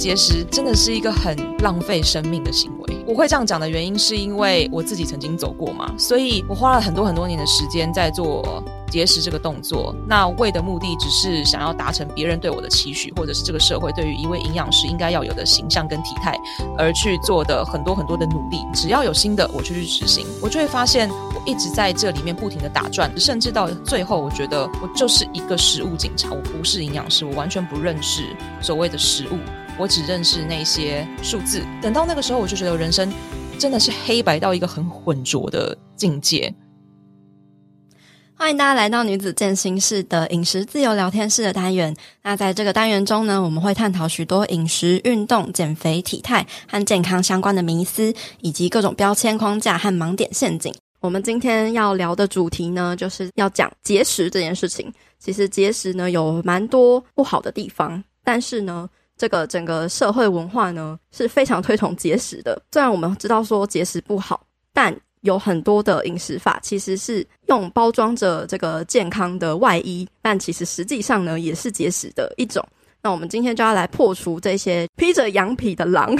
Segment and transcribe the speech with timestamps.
[0.00, 3.04] 节食真的是一个很浪费生命的行为。
[3.06, 9.94] 我会这样讲的原因，是因为我自己曾经走过嘛，所以我花了很多很多年的时间在做节食这个动作。
[10.08, 16.34] 那为的目的只是想要达成别人对我的期许，或者是这个社会对于一位营养师应该要有的形象跟体态
[16.78, 18.58] 而去做的很多很多的努力。
[18.72, 29.36] 只要有新的，我就去执行，我就会发现我一直在这里面不停的打转，甚至到最后，我觉得我就是一个食物警察，我不是营养师，我完全不认识所谓的食物。
[29.80, 31.64] 我只认识那些数字。
[31.80, 33.10] 等到那个时候，我就觉得人生
[33.58, 36.54] 真的是黑白到一个很浑浊的境界。
[38.34, 41.96] 欢迎大家来到女子健心室的饮食自由聊天室的单元。
[42.22, 50.74] 那在这个单元中呢，我们会探讨许多饮食、运动、减肥、体态和健康相关的迷思，以及各种标签框架和盲点陷阱。
[51.00, 54.92] 我们今天要聊的主题呢，就是要讲节食这件事情。
[55.18, 58.86] 其实节食呢，有蛮多不好的地方，但是呢，
[59.20, 62.58] 这个整个社会文化呢是非常推崇节食的。
[62.72, 72.66] 虽然我们知道说节食不好，但有很多的饮食法其实是用包装着这个健康的外衣，但其实实际上呢也是节食的一种。
[73.02, 76.14] 那我们今天就要来破除这些披着羊皮的狼，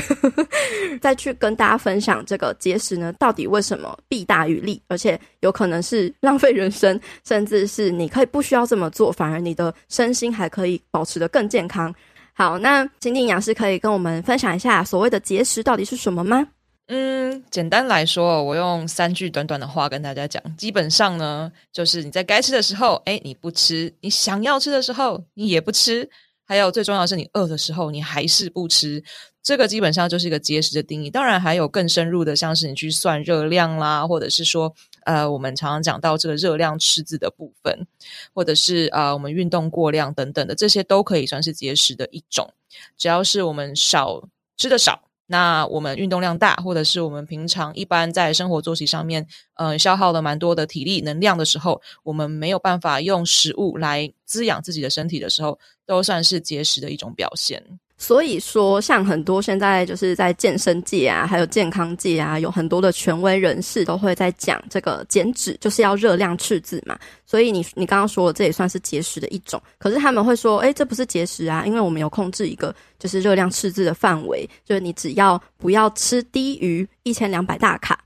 [1.01, 11.95] 再去跟大家分享这个节食呢到底为什么弊大于利，而且有可能是浪费人生，甚至是你可以不需要这么做，反而你的身心还可以保持得更健康。
[12.41, 16.49] 好，那心地营养师可以跟我们分享一下所谓的节食到底是什么吗？
[16.87, 26.09] 嗯，简单来说，我用三句短短的话跟大家讲，基本上呢，就是你在该吃的时候，诶，你不吃；你想要吃的时候，你也不吃；
[26.47, 29.05] 还有最重要的是，你饿的时候，你还是不吃。
[29.43, 31.11] 这个基本上就是一个节食的定义。
[31.11, 37.87] 当然，还有更深入的，像是你去算热量啦，或者是说，呃，我们常常讲到这个热量赤字的部分，
[38.35, 42.53] 或者是呃，我们运动过量等等的，这些都可以算是节食的一种。
[42.97, 57.79] 只要是我们少吃的少，那我们运动量大，或者是我们平常一般在生活作息上面，呃，消耗了蛮多的体力能量的时候，我们没有办法用食物来滋养自己的身体的时候，都算是节食的一种表现。
[58.03, 66.99] 所以说，像很多现在就是在健身界啊，还有健康界啊，有很多的权威人士都会在讲这个减脂就是要热量赤字嘛。
[67.27, 69.63] 所以你你刚刚说的这也算是节食的一种。
[69.77, 78.03] 可是他们会说，诶，这不是节食啊，因为我们有控制一个就是热量赤字的范围，就是你只要不要吃低于一千两百大卡，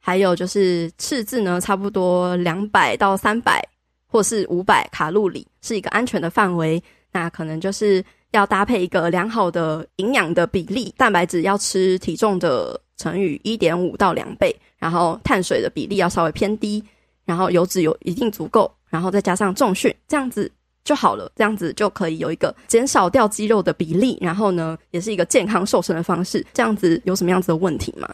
[0.00, 3.64] 还有就是赤字呢，差不多两百到三百
[4.04, 6.82] 或是五百卡路里是一个安全的范围。
[7.12, 8.04] 那可能就是。
[8.32, 16.82] 要搭配一个良好的营养的比例，蛋白质要吃体重的乘以一点五到两倍，然后碳水的比例要稍微偏低，
[17.24, 20.50] 然后油脂有一定足够，然后再加上重训，这样子
[20.84, 21.30] 就好了。
[21.36, 26.44] 这样子就可以有一个减少掉肌肉的比例，然后呢，也是一个健康瘦身的方式。
[26.52, 28.08] 这样子有什么样子的问题吗？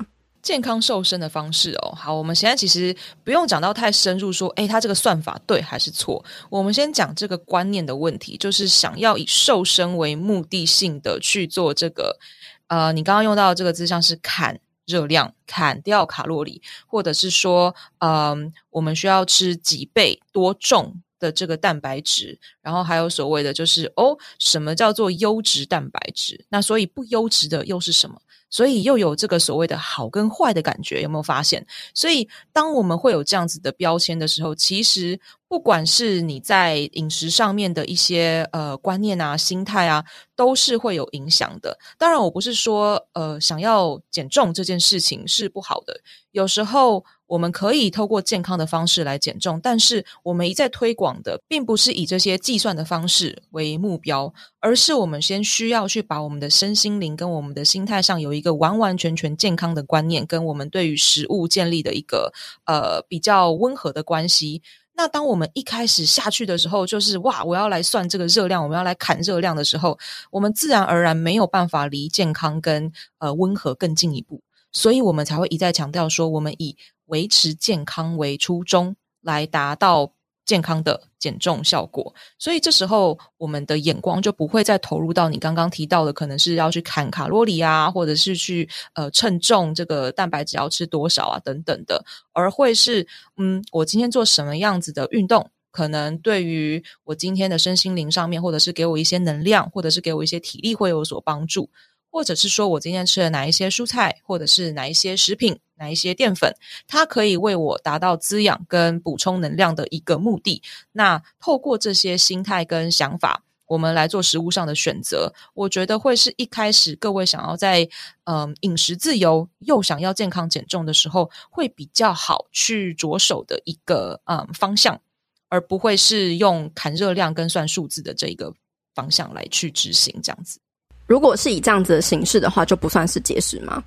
[0.45, 2.95] 健康瘦身的方式哦，好，我们现在其实
[3.25, 6.23] 不用讲到太深入，说，诶，他这个算法对还是错？
[6.51, 12.19] 我们先讲这个观念的问题，就是想要以瘦身为目的性的去做这个，
[12.67, 26.45] 呃，你刚刚用到的这个字，像是砍热量、砍掉卡路里，或者是说，嗯、我们需要吃几倍多重的这个蛋白质，然后还有所谓的就是，哦，什么叫做优质蛋白质？
[26.51, 28.21] 那所以不优质的又是什么？
[28.55, 31.67] 所以又有这个所谓的好跟坏的感觉，有没有发现？
[31.93, 40.05] 所以当我们会有这样子的标签的时候，其实不管是你在饮食上面的一些呃观念啊、心态啊，
[40.37, 41.77] 都是会有影响的。
[41.99, 46.01] 当然，我不是说呃想要减重这件事情是不好的，
[46.31, 47.05] 有时候。
[47.35, 62.33] 我们可以透过健康的方式来减重，但是我们一再推广的，并不是以这些计算的方式为目标，而是我们先需要去把我们的身心灵跟我们的心态上有一个完完全全健康的观念，跟我们对于食物建立的一个
[62.67, 64.63] 呃比较温和的关系。
[64.97, 69.99] 那当我们一开始下去的时候，就是哇，我要来算这个热量，我们要来砍热量的时候，
[70.31, 74.41] 我们自然而然没有办法离健康跟呃温和更进一步，
[74.71, 80.13] 所以我们才会一再强调说，我们以维持健康为初衷，来达到
[80.45, 82.15] 健康的减重效果。
[82.39, 93.07] 所以这时候，我们的眼光就不会再投入到你刚刚提到的，可能是要去砍卡路里啊，或者是去呃称重这个蛋白质要吃多少啊等等的，而会是
[93.37, 101.71] 嗯，我今天做什么样子的运动，可能对于我今天的身心灵上面，或者是给我一些能量，或者是给我一些体力会有所帮助。
[102.11, 106.55] 或者是说我今天吃了哪一些蔬菜，或者是哪一些食品，哪一些淀粉，
[106.87, 110.63] 它可以为我达到滋养跟补充能量的一个目的。
[110.93, 117.89] 那透过这些心态跟想法，我们来做食物上的选择，我觉得会是一开始各位想要在
[118.25, 125.01] 嗯饮食自由又想要健康减重的时候，会比较好去着手的一个嗯方向，
[125.49, 128.53] 而不会是用砍热量跟算数字的这一个
[128.95, 130.61] 方向来去执行这样子。
[131.07, 133.83] 如果是以这样子的形式的话，就不算是节食吗？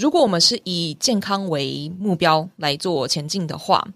[0.00, 3.86] 如果我们是以健康为目标来做前进的话，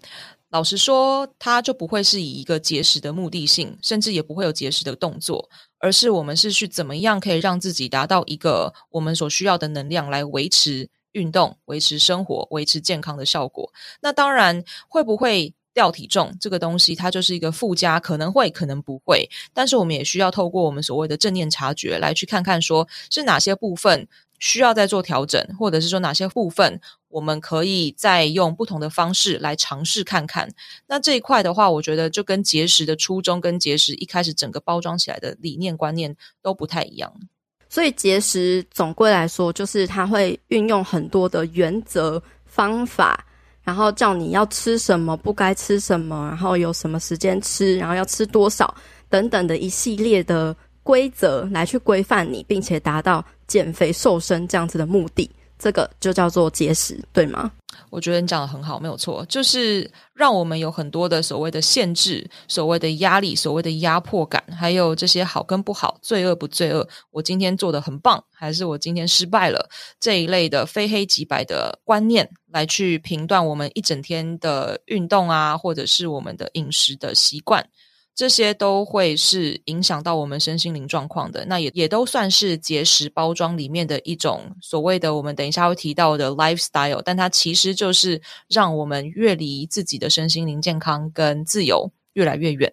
[0.49, 5.49] 老实说，它就不会是以一个节食的目的性，甚至也不会有节食的动作，
[5.79, 13.73] 而是我们是去怎么样可以让自己达到一个我们所需要的能量来维持运动、维持生活、维持健康的效果。
[13.99, 19.27] 那当然，会不会掉体重这个东西，它就是一个附加，可能会，可能不会。
[19.55, 24.07] 但是我们也需要透过我们所谓的正念察觉来去看看，说是哪些部分。
[24.39, 30.49] 需要再做调整，或者是说哪些部分我们可以再用不同的方式来尝试看看。
[30.87, 37.11] 那这一块的话，我觉得就跟节食的初衷跟节食一开始整个包装起来的理念观念都不太一样。
[37.69, 43.25] 所以节食总归来说，就是它会运用很多的原则方法，
[43.63, 48.73] 然后叫你要吃什么，不该吃什么，然后有什么时间吃，然后要吃多少
[49.09, 53.25] 等等的一系列的规则来去规范你，并且达到。
[53.47, 57.51] 减肥瘦身这样子的目的，这个就叫做节食，对吗？
[57.89, 69.69] 我觉得你讲得很好，没有错，就是让我们有很多的所谓的限制、所谓的压力、所谓的压迫感，还有这些好跟不好、罪恶不罪恶，我今天做的很棒，还是我今天失败了，
[69.99, 77.65] 这一类的非黑即白的观念，来去评断我们一整天的运动啊，或者是我们的饮食的习惯。
[78.15, 92.71] 这些都会是影响到我们身心灵状况的，那也也都算是节食包装里面的一种所谓的，我们等一下会提到的 lifestyle，但它其实就是让我们越离自己的身心灵健康跟自由越来越远。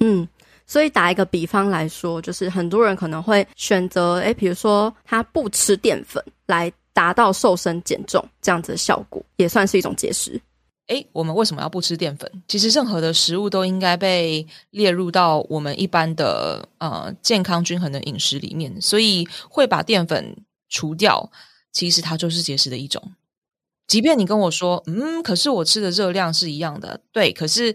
[0.00, 0.26] 嗯，
[0.66, 10.40] 所以打一个比方来说，就是很多人可能会选择，诶，比如说他不吃淀粉来达到瘦身减重这样子的效果，也算是一种节食。
[10.88, 12.30] 诶，我们为什么要不吃淀粉？
[12.46, 20.36] 其实任何的食物都应该被列入到我们一般的呃健康均衡的饮食里面，所以会把淀粉
[20.68, 21.30] 除掉，
[21.72, 23.12] 其实它就是节食的一种。
[23.86, 27.74] 即便你跟我说，嗯，可是我吃的热量是一样的，对，可是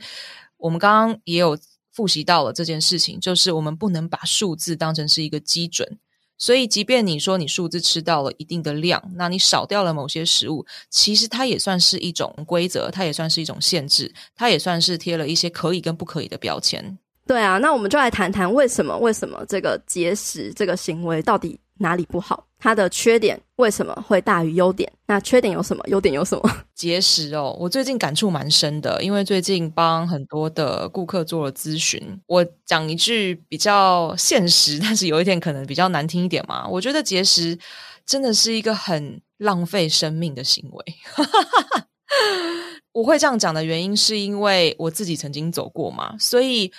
[0.57, 1.57] 我们刚刚也有
[1.91, 5.97] 复习到了这件事情，就是我们不能把数字当成是一个基准。
[6.39, 16.97] 所以，即便你说你数字吃到了一定的量，那你少掉了某些食物，其实它也算是一种规则，它也算是一种限制，它也算是贴了一些可以跟不可以的标签。
[17.27, 18.97] 对啊，那我们就来谈谈为什么？
[18.97, 22.45] 为什么这个节食这个行为到底哪里不好？
[22.61, 24.91] 它的缺点为什么会大于优点？
[25.07, 25.83] 那缺点有什么？
[25.87, 26.51] 优点有什么？
[26.75, 32.21] 节食哦，我最近感触蛮深的，因为最近帮很多的顾客做了咨询。
[32.27, 36.67] 我讲一句比较现实，但是有一点可能比较难听一点嘛。
[36.67, 37.57] 我觉得节食
[38.05, 40.85] 真的是一个很浪费生命的行为。
[42.91, 46.71] 我会这样讲的原因，是因为我自己曾经走过嘛，所以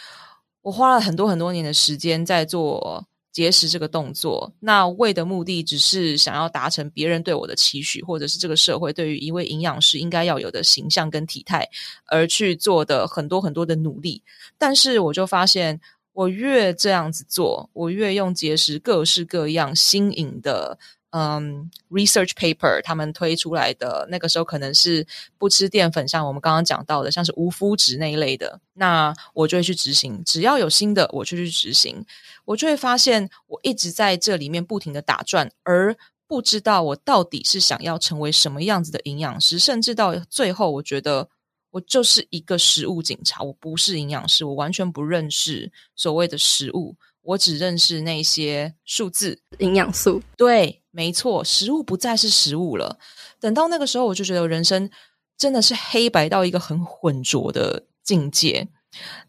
[0.60, 3.06] 我花了很多很多年的时间在做。
[3.40, 11.66] 节食这个动作，那为的目的只是想要达成别人对我的期许，或者是这个社会对于一位营养师应该要有的形象跟体态
[12.04, 14.22] 而去做的很多很多的努力。
[14.58, 15.80] 但是我就发现，
[16.12, 20.78] 我越这样子做，我越用节食各式各样新颖的。
[21.10, 25.06] 嗯、um，research paper 他们推出来的那个时候可能是
[25.38, 30.22] 不吃淀粉，像我们刚刚讲到的，像是无麸质那一类的，那我就会去执行。
[30.24, 32.04] 只要有新的，我就去执行。
[32.44, 41.28] 我就会发现，我一直在这里面不停的打转，而不知道我到底是想要成为什么样子的营养师，甚至到最后，我觉得
[41.70, 46.96] 我就是一个食物警察，我不是营养师，我完全不认识所谓的食物。
[47.22, 50.22] 我只认识那些数字、营养素。
[50.36, 52.98] 对，没错，食物不再是食物了。
[53.38, 54.90] 等到那个时候，我就觉得人生
[55.36, 58.68] 真的是黑白到一个很浑浊的境界。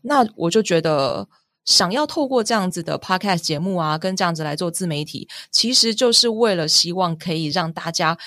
[0.02, 1.28] 那我就觉得，
[1.66, 8.18] 想要透过这样子的 podcast 节目啊，跟这样子来做自媒体，其实就是为了希望可以让大家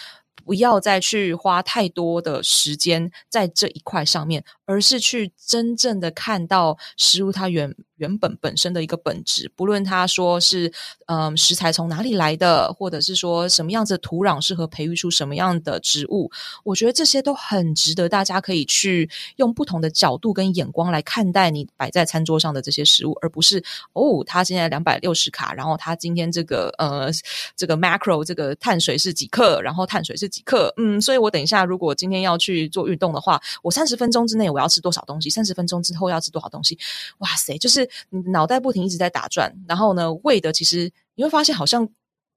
[0.44, 7.74] 不要再去花太多的时间在这一块上面，而是去真正的看到食物它原。
[7.96, 10.72] 原本本身的一个本质，不论他说是
[11.06, 16.30] 嗯食材从哪里来的，或者是说什么样子的土壤适合培育出什么样的植物，
[16.64, 27.08] 我觉得这些都很值得大家可以去用不同的角度跟眼光来看待你摆在餐桌上的这些食物，而不是哦，他现在两百六十卡，然后他今天这个呃
[27.54, 36.76] 这个 macro 这个碳水是几克，然后碳水是几克，嗯，所以我等一下如果今天要去做运动的话，我三十分钟之内我要吃多少东西，三十分钟之后要吃多少东西，
[37.18, 37.83] 哇塞，就是。
[38.10, 41.88] 你脑袋不停一直在打转，然后呢，为的其实你会发现，好像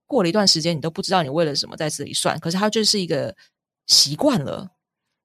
[0.05, 2.39] 过了一段时间，你都不知道你为了什么在这里算。
[2.39, 3.35] 可是它就是一个
[3.85, 4.69] 习惯了。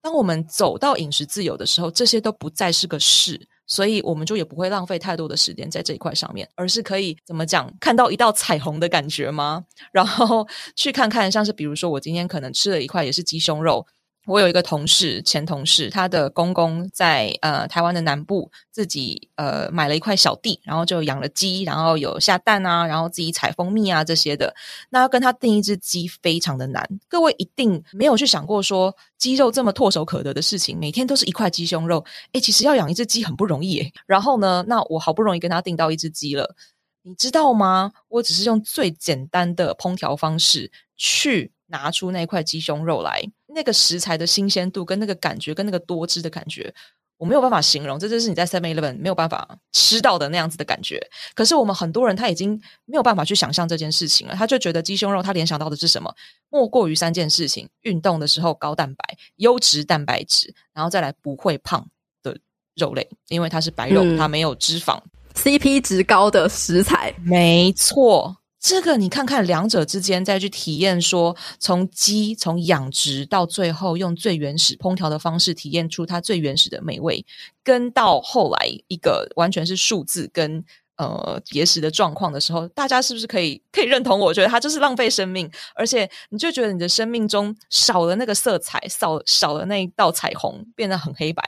[0.00, 3.48] 当我们走到饮食自由的时候，这些都不再是个事。
[3.64, 9.64] 所以我们就也不会浪费太多的时间在这一块上面，而是可以怎么讲，看到一道彩虹的感觉吗？
[9.92, 13.86] 然后去看看，像是比如说我今天可能吃了一块也是鸡胸肉。
[14.26, 24.54] 我有一个同事，前同事，他的公公在呃台湾的南部自己呃买了一块小地，然后就养了鸡，然后有下蛋啊，然后自己采蜂蜜啊这些的。
[24.90, 33.92] 那要跟他订一只鸡非常的难，各位一定没有去想过说鸡肉这么唾手可得的事情，每天都是一块鸡胸肉，诶，其实要养一只鸡很不容易。
[34.06, 36.54] 然后呢，那我好不容易跟他订到一只鸡了，
[37.02, 37.90] 你知道吗？
[38.06, 43.20] 我只是用最简单的烹调方式去拿出那块鸡胸肉来。
[43.54, 46.72] 那个食材的新鲜度跟那个感觉跟那个多汁的感觉，
[47.18, 51.00] 我没有办法形容，这就是你在 Seven Eleven 没有办法吃到的那样子的感觉。
[51.34, 56.12] 可是我们很多人他已经没有办法去想象这件事情了，他就觉得鸡胸肉他联想到的是什么？
[56.48, 61.86] 莫过于三件事情：运动的时候高蛋白、优质蛋白质，然后再来不会胖
[62.22, 62.36] 的
[62.74, 65.00] 肉类，因为它是白肉，嗯、它没有脂肪
[65.34, 68.36] ，CP 值高的食材，没错。
[68.62, 77.26] 这个你看看两者之间，再去体验说，从鸡从养殖到最后用最原始烹调的方式体验出它最原始的美味，
[77.64, 80.64] 跟到后来一个完全是数字跟
[80.96, 84.20] 呃节食的状况的时候，大家是不是可以可以认同？
[84.20, 91.42] 我觉得它就是浪费生命，而且你就觉得你的生命中少了那个色彩，少少了那一道彩虹，变得很黑白。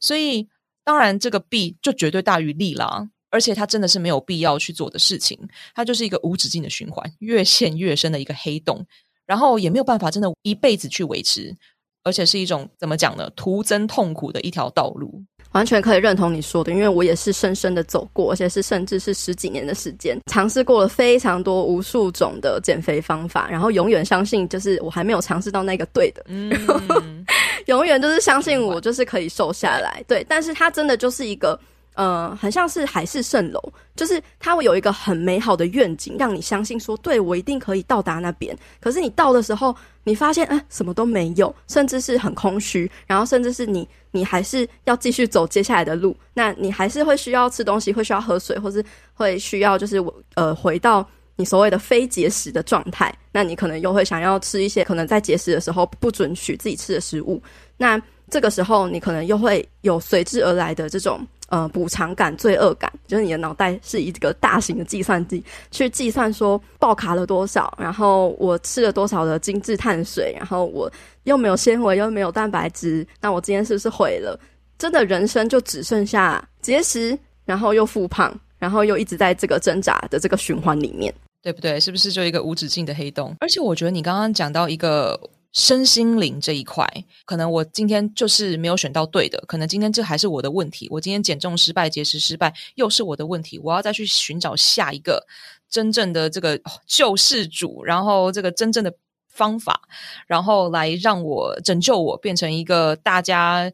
[0.00, 0.48] 所以
[0.82, 3.08] 当然这个弊就绝对大于利啦。
[3.30, 5.38] 而且它真的是没有必要去做的事情，
[5.74, 8.84] 它就是一个无止境的循环，越陷越深的一个黑洞，
[9.24, 11.54] 然后也没有办法真的一辈子去维持，
[12.02, 13.30] 而且是一种怎么讲呢？
[13.36, 15.22] 徒增痛苦的一条道路。
[15.52, 27.26] 完全可以认同你说的，因为我也是深深的走过，而且是甚至是十几年的时间，尝试过了非常多无数种的减肥方法，然后永远相信就是我还没有尝试到那个对的，嗯，
[27.66, 31.58] 永远就是相信我就是可以瘦下来，对，但是它真的就是一个。
[32.00, 33.60] 呃，很像是海市蜃楼，
[33.94, 38.56] 就是它会有一个很美好的愿景，让你相信说，对，我一定可以到达那边。
[38.80, 46.16] 可是你到的时候，你发现，呃，什么都没有，甚至是很空虚，然后甚至是你，你还是要继续走接下来的路。
[46.32, 53.14] 那你还是会需要吃东西，会需要喝水，或是会需要就是我呃，回到你所谓的非节食的状态。
[53.30, 57.42] 那你可能又会想要吃一些可能在节食的时候不准许自己吃的食物。
[57.76, 61.20] 那这个时候，你可能又会有随之而来的这种。
[61.50, 65.42] 呃，补偿感、罪恶感，就是你的脑袋是一个大型的计算机，
[65.72, 70.88] 去计算说爆卡了多少，然后我吃了多少的精致碳水，然后我
[71.24, 74.38] 又没有纤维，又没有蛋白质，那我今天是不是毁了？
[74.78, 81.80] 真的人生就只剩下节食，然后又复胖，然后又一直在这个挣扎的这个循环里面，对不对？
[81.80, 83.34] 是不是就一个无止境的黑洞？
[83.40, 85.18] 而且我觉得你刚刚讲到一个。
[85.52, 86.86] 身心灵这一块，
[87.24, 90.86] 可能我今天就是没有选到对的，可能今天这还是我的问题。
[90.92, 93.58] 我今天减重失败、节食失败，又是我的问题。
[93.58, 95.26] 我要再去寻找下一个
[95.68, 98.94] 真正的这个救世主，然后这个真正的
[99.26, 99.88] 方法，
[100.28, 103.72] 然后来让我拯救我，变成一个大家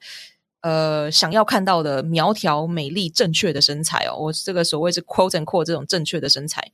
[0.63, 4.17] 呃想要看到的苗条、美丽、正确的身材哦。
[4.17, 6.73] 我这个所谓是 quote and quote 这种正确的身材，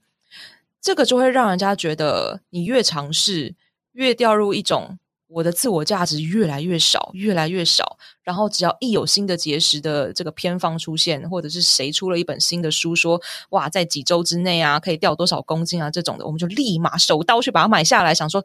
[0.81, 3.57] 这个就会让人家觉得你越尝试。
[3.93, 13.21] 越掉入一种我的自我价值越来越少，越来越少，然后只要一有新的节食的这个偏方出现，或者是谁出了一本新的书说
[13.51, 18.45] 哇，在几周之内啊可以掉多少公斤啊这种的，我们就立马手刀去把它买下来，想说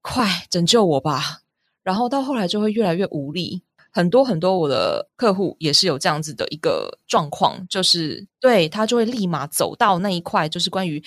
[0.00, 1.42] 快拯救我吧。
[1.84, 3.62] 然后到后来就会越来越无力。
[3.94, 11.02] 很多很多我的客户也是有这样子的一个状况，就是对他就会立马走到那一块，就是关于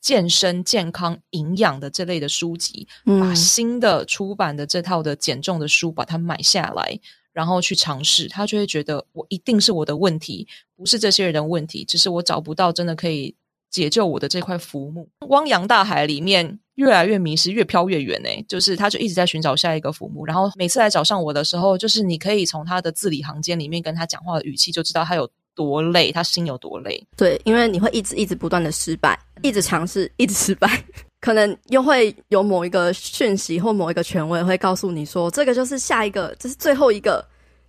[0.00, 6.98] 健身、健康、营养的这类的书籍，嗯，把新的出版的这套的减重的书把它买下来，
[7.32, 13.34] 然后去尝试，他就会觉得我一定是我的问题，不是这些人的问题，只是我找不到真的可以
[13.70, 16.58] 解救我的这块浮木，汪洋大海里面。
[16.76, 18.28] 越来越迷失，越飘越远呢。
[18.48, 20.24] 就是他，就一直在寻找下一个浮木。
[20.24, 25.28] 然后每次来找上我的时候，就是你可以从他的字里行间里面跟他讲话的语气，就知道他有
[25.60, 27.06] 多累，他心有多累。
[27.18, 30.82] 对，因为你会一直一直不断的失败，一直尝试，一直失败，
[31.20, 37.22] 可能又会有某一个讯息或某一个权威会告诉你说，这个就是下一个，这是最后一个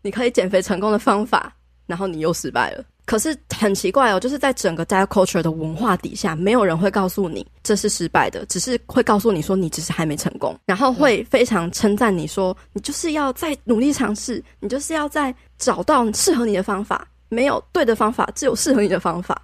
[0.04, 1.54] 你可以减肥成功的方法，
[1.86, 2.86] 然后你又失败了。
[3.04, 19.42] 可是很奇怪哦，就是在整个 diet culture 的文化底下，没有人会告诉你这是失败的，只是会告诉你说你只是还没成功，然后会非常称赞你说你就是要再努力尝试，你就是要再找到适合你的方法，没有对的方法，只有适合你的方法。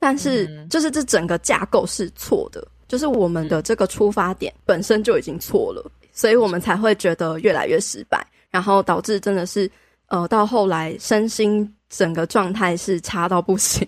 [0.00, 9.70] 但是，就是这整个架构是错的，就是我们的这个出发点本身就已经错了，所以我们才会觉得越来越失败，然后导致真的是，
[10.08, 13.86] 呃，到后来身心整个状态是差到不行。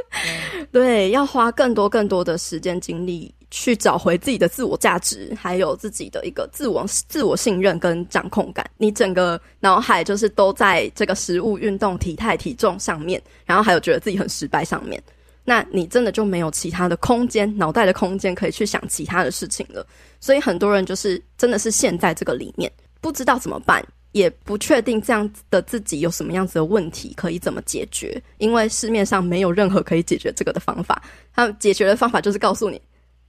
[0.70, 8.68] 对，要花更多更多的时间精力去找回自己的自我价值，还有自己的一个自我自我信任跟掌控感。
[8.76, 15.02] 你整个脑海就是都在这个食物、运动、体态、体重上面，然后还有觉得自己很失败上面。
[15.44, 19.86] 那你真的就没有其他的空间，脑袋的空间可以去想其他的事情了。
[20.18, 31.00] 所以很多人就是真的是陷在这个里面，不知道怎么办，也不确定这样子的自己有什么样子的问题可以怎么解决，因为市面上没有任何可以解决这个的方法。
[31.32, 32.82] 他解决的方法就是告诉你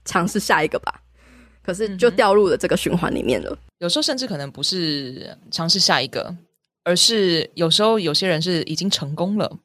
[0.08, 1.02] 尝试下一个吧，
[1.62, 3.56] 可是就掉入了这个循环里面了。
[3.78, 6.34] 有时候甚至可能不是尝试下一个，
[6.82, 9.58] 而是有时候有些人是已经成功了。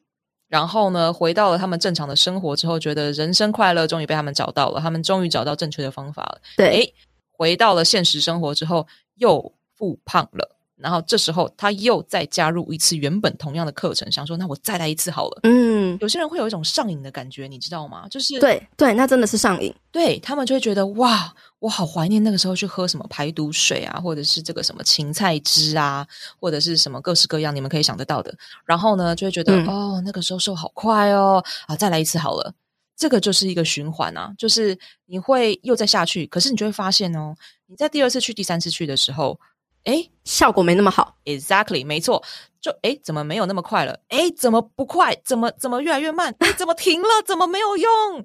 [0.48, 6.40] 然后呢，回到了他们正常的生活之后，觉得人生快乐终于被他们找到了，他们终于找到正确的方法了。
[6.56, 6.94] 对，诶，
[7.32, 8.86] 回到了现实生活之后，
[9.16, 10.53] 又复胖了。
[10.84, 15.40] 然后这时候他又再加入一次原本同样的课程，想说那我再来一次好了。
[15.44, 18.06] 嗯，有些人会有一种上瘾的感觉，你知道吗？
[18.10, 19.74] 就是对对，那真的是上瘾。
[19.90, 26.06] 对，他们就会觉得哇，我好怀念那个时候去喝什么排毒水啊，或者是这个什么芹菜汁啊，
[26.38, 28.36] 或者是什么各式各样你们可以想得到的。
[28.66, 32.52] 然后呢，就会觉得、嗯、哦，那个时候瘦好快哦，啊，再来一次好了。
[32.94, 37.34] 这个就是一个循环啊，就是你会又再下去，可是你就会发现哦，
[37.68, 39.40] 你在第二次去、第三次去的时候。
[39.84, 41.16] 诶，效果没那么好。
[41.24, 42.22] Exactly，没错。
[42.60, 43.98] 就哎，怎么没有那么快了？
[44.08, 45.14] 哎，怎么不快？
[45.24, 46.34] 怎么怎么越来越慢？
[46.38, 47.08] 诶，怎么停了？
[47.26, 48.24] 怎么没有用？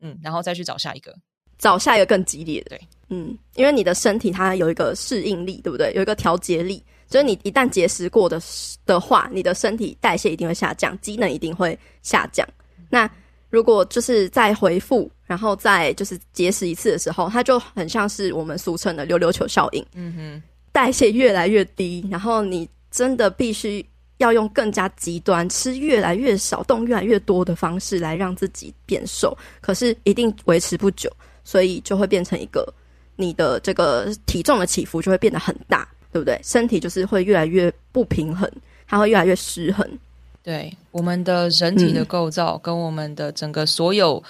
[0.00, 1.12] 嗯，然后再去找下一个，
[1.58, 2.70] 找下一个更激烈的。
[2.70, 5.92] 对，嗯，因为你的身体它有一个适应力，对不对？
[5.94, 8.40] 有一个调节力，所以你一旦节食过的
[8.84, 12.46] 的话，你的身体代谢一定会下降，机能一定会下降。
[12.88, 13.10] 那
[13.50, 19.84] 如果就是再回复，然后再就是节食一次的时候，它就很像是我们俗称的溜溜球效应。
[19.94, 20.42] 嗯哼。
[20.76, 23.82] 代谢越来越低，然后你真的必须
[24.18, 29.34] 要用更加极端，吃越来越少、动越来越多的方式来让自己变瘦。
[29.62, 31.10] 可是一定维持不久，
[31.44, 32.70] 所以就会变成一个
[33.16, 36.38] 你的这个体重的起伏就会变得很大，对不对？
[36.44, 38.46] 身体就是会越来越不平衡，
[38.86, 39.98] 它会越来越失衡。
[40.42, 44.22] 对，我们的人体的构造跟我们的整个所有、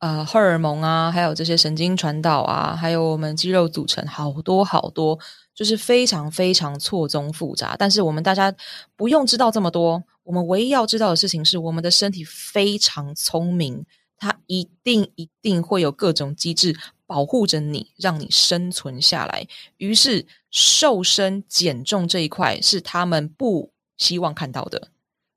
[0.00, 5.16] 嗯、呃荷尔蒙啊，还有这些神经传导啊，还有我们肌肉组成，好多好多。
[5.54, 8.54] 就是非常非常错综复杂，但是我们大家
[8.96, 10.02] 不用知道这么多。
[10.24, 13.84] 我们唯一要知道的事情是，我们的身体非常聪明，
[14.16, 19.46] 它一定一定会有各种机制保护着你，让你生存下来。
[19.78, 24.88] 于是，瘦身减重这一块是他们不希望看到的。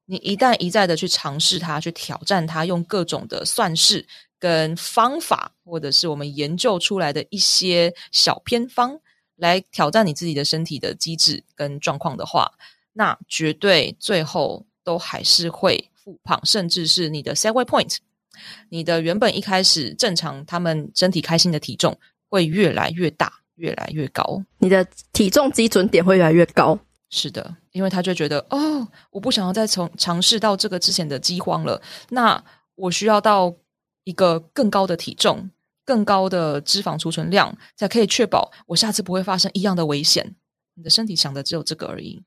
[0.06, 9.02] 你一旦一再的去尝试它，去挑战它，用各种的算式跟方法，或者是我们研究出来的一些小偏方。
[9.38, 12.52] 来挑战你自己的身体的机制跟状况的话，
[12.94, 17.98] 那绝对最后都还是会复胖，甚至是你的 set weight point，
[18.70, 21.98] 你的原本一开始正常他们身体开心的体重
[22.30, 26.80] 会越来越大，越来越高，你的体重基准点会越来越高。
[27.10, 32.44] 是的，因为他就觉得哦，我不想要再从尝试到这个之前的饥荒了，那
[32.76, 33.54] 我需要到
[34.04, 35.50] 一个更高的体重。
[35.86, 40.36] 更高的脂肪储存量，才可以确保我下次不会发生一样的危险。
[40.74, 42.22] 你的身体想的只有这个而已。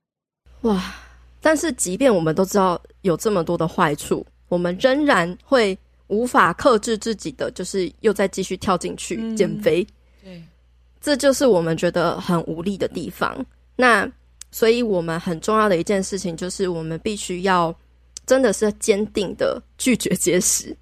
[0.62, 0.94] 哇！
[1.40, 9.86] 但是，即便我们都知道有这么多的坏处，我们仍然会无法克制自己的，就是又再继续跳进去减肥。
[10.24, 10.42] 嗯，对，
[11.00, 13.44] 这就是我们觉得很无力的地方。
[13.76, 14.10] 那，
[14.50, 17.72] 所以我们很重要的一件事情，就是我们必须要
[18.26, 20.76] 真的是坚定的拒绝节食。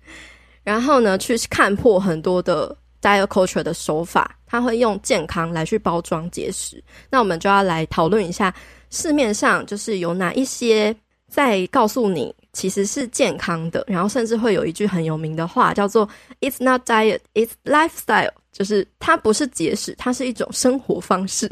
[0.66, 6.82] 然后呢，去看破很多的 diet culture 的手法，他会用健康来去包装节食。
[7.08, 8.52] 那我们就要来讨论一下，
[8.90, 10.92] 市面上就是有哪一些
[11.30, 16.08] 在告诉你其实是健康的，然后甚至会有一句很有名的话叫做
[16.40, 21.48] "It's not diet, it's lifestyle"，就是它不是节食，它是一种生活方式。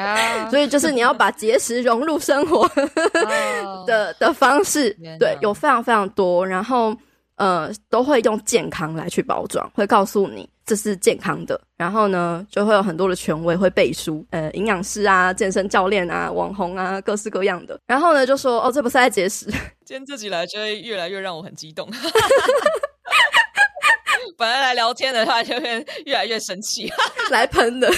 [0.50, 2.68] 所以就是你要把节食融入生活
[3.86, 4.18] 的、oh.
[4.18, 4.94] 的方式。
[5.18, 6.94] 对，有非常非常多，然后。
[7.40, 19.46] 呃，都会用健康来去包装，会告诉你这是健康的，然后呢，就会有很多的权威会背书，呃，营养师啊、健身教练啊、网红啊，各式各样的，然后呢，就说哦，这不是在节食。
[19.86, 21.88] 今天自己来就会越来越让我很激动，
[24.36, 26.92] 本来来聊天的话就会越来越生气，
[27.32, 27.90] 来喷的。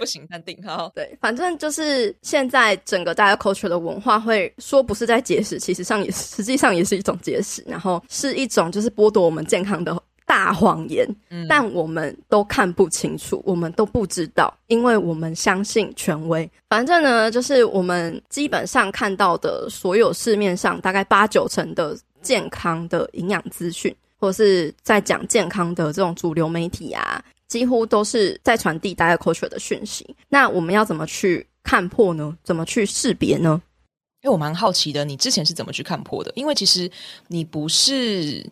[0.00, 0.90] 不行，淡定好。
[0.94, 11.06] 对，反正就是现在整个 diet culture 的文化会说不是在节食，其实上也实际上也是一种节食，然后是一种就是剥夺我们健康的大谎言。
[11.28, 16.50] 嗯，但我们都看不清楚，我们都不知道，因为我们相信权威。
[16.70, 23.94] 反正呢，就是我们基本上看到的所有市面上大概八九成的健康的营养资讯。
[24.22, 30.16] 或是在讲健康的这种主流媒体啊，几乎都是在传递 diet culture 的讯息。
[30.30, 32.34] 那我们要怎么去看破呢？
[32.42, 33.60] 怎么去识别呢？
[34.22, 36.32] 因为我蛮好奇的，你之前是怎么去看破的？
[36.34, 36.90] 因为其实
[37.28, 38.50] 你不是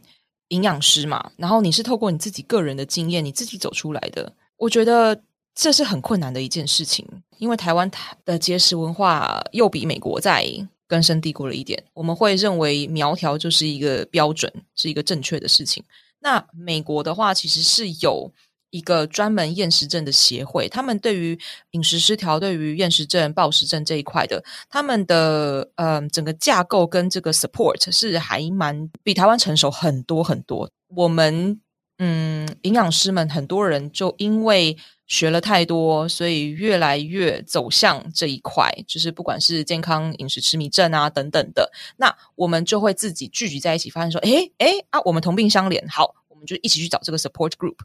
[0.48, 4.30] 营养师嘛，然后你是透过你自己个人的经验，你自己走出来的。
[4.58, 5.18] 我觉得
[5.54, 7.06] 这是很困难的一件事情，
[7.38, 7.90] 因为台湾
[8.26, 10.44] 的节食文化又比美国在。
[10.90, 15.84] 根深蒂固了一点，我们会认为苗条就是一个标准，是一个正确的事情。
[16.20, 18.32] 那美国的话，其实是有
[18.70, 21.38] 一个专门厌食症的协会，他们对于
[21.72, 30.70] 饮食失调、对于厌食症、暴食症这一块的，他们的呃整个架构跟这个 support 是还蛮比台湾成熟很多很多。
[30.88, 31.60] 我们
[31.98, 34.76] 嗯，营养师们很多人就因为。
[35.08, 47.76] 学了太多，所以越来越走向这一块，就是不管是健康饮食痴迷症啊等等的，那我们就会自己聚集在一起，发现说，诶诶啊，我们同病相怜，好，我们就一起去找这个 support group。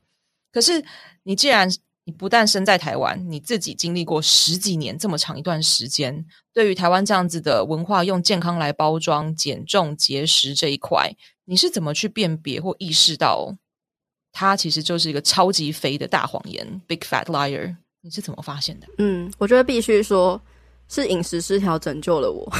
[0.53, 0.81] 可是
[1.23, 1.69] 你既然
[2.05, 11.13] 你不但生在台湾，你自己经历过十几年这么长一段时间，对于台湾这样子的文化，用健康来包装减重节食这一块，
[11.45, 13.55] 你是怎么去辨别或意识到？
[14.31, 17.75] 它其实就是一个超级肥的大谎言，big fat liar。
[18.01, 18.87] 你是怎么发现的？
[18.97, 20.41] 嗯，我觉得必须说
[20.89, 22.51] 是饮食失调拯救了我。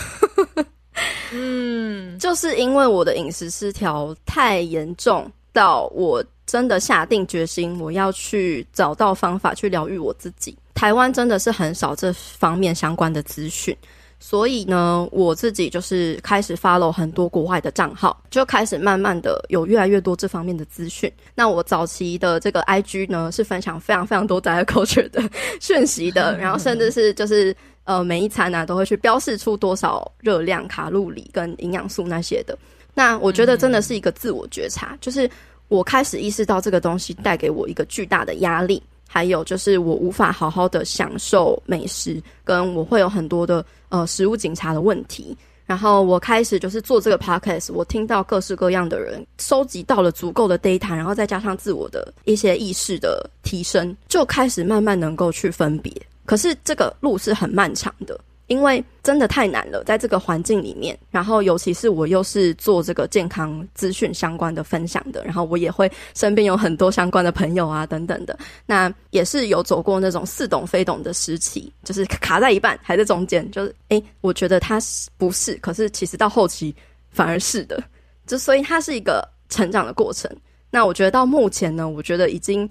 [1.34, 10.58] 嗯， 就是因为我的饮食失调太严重，到我真的下定决心，我要去找到方法去疗愈我自己。
[10.74, 13.76] 台湾真的是很少这方面相关的资讯。
[14.20, 21.12] 所以呢，我自己就是开始 follow 很多国外的账号，就开始慢慢的有越来越多这方面的资讯。
[21.36, 25.22] 那我早期的这个 IG 呢，是分享非常非常多 diet culture 的
[25.60, 27.54] 讯息的，然后甚至是就是
[27.84, 32.58] 呃每一餐呢、都会去标示出多少热量、卡路里跟营养素那些的。
[32.94, 35.30] 那我觉得真的是一个自我觉察，就是
[35.74, 38.82] 我开始意识到这个东西带给我一个巨大的压力。
[39.08, 45.38] 还有就是我无法好好的享受美食，跟我会有很多的呃食物警察的问题。
[45.68, 55.94] 然后我开始就是做这个 podcast，我听到各式各样的人收集到了足够的 data，然后再加上自我的一些意识的提升，就开始慢慢能够去分别。
[56.26, 58.20] 可是这个路是很漫长的。
[58.48, 76.76] 因为真的太难了，在这个环境里面，然后尤其是我又是做这个健康资讯相关的分享的，然后我也会身边有很多相关的朋友啊等等的，那也是有走过那种似懂非懂的时期，就是卡在一半，还在中间，就是诶，我觉得它是不是，可是其实到后期
[77.10, 77.82] 反而是的，
[78.28, 80.30] 就所以它是一个成长的过程。
[80.70, 82.70] 那我觉得到目前呢，我觉得已经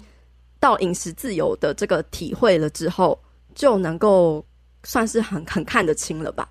[0.59, 3.19] 到饮食自由的这个体会了之后，
[3.55, 4.45] 就能够。
[4.83, 6.47] 算是很很看得清了吧，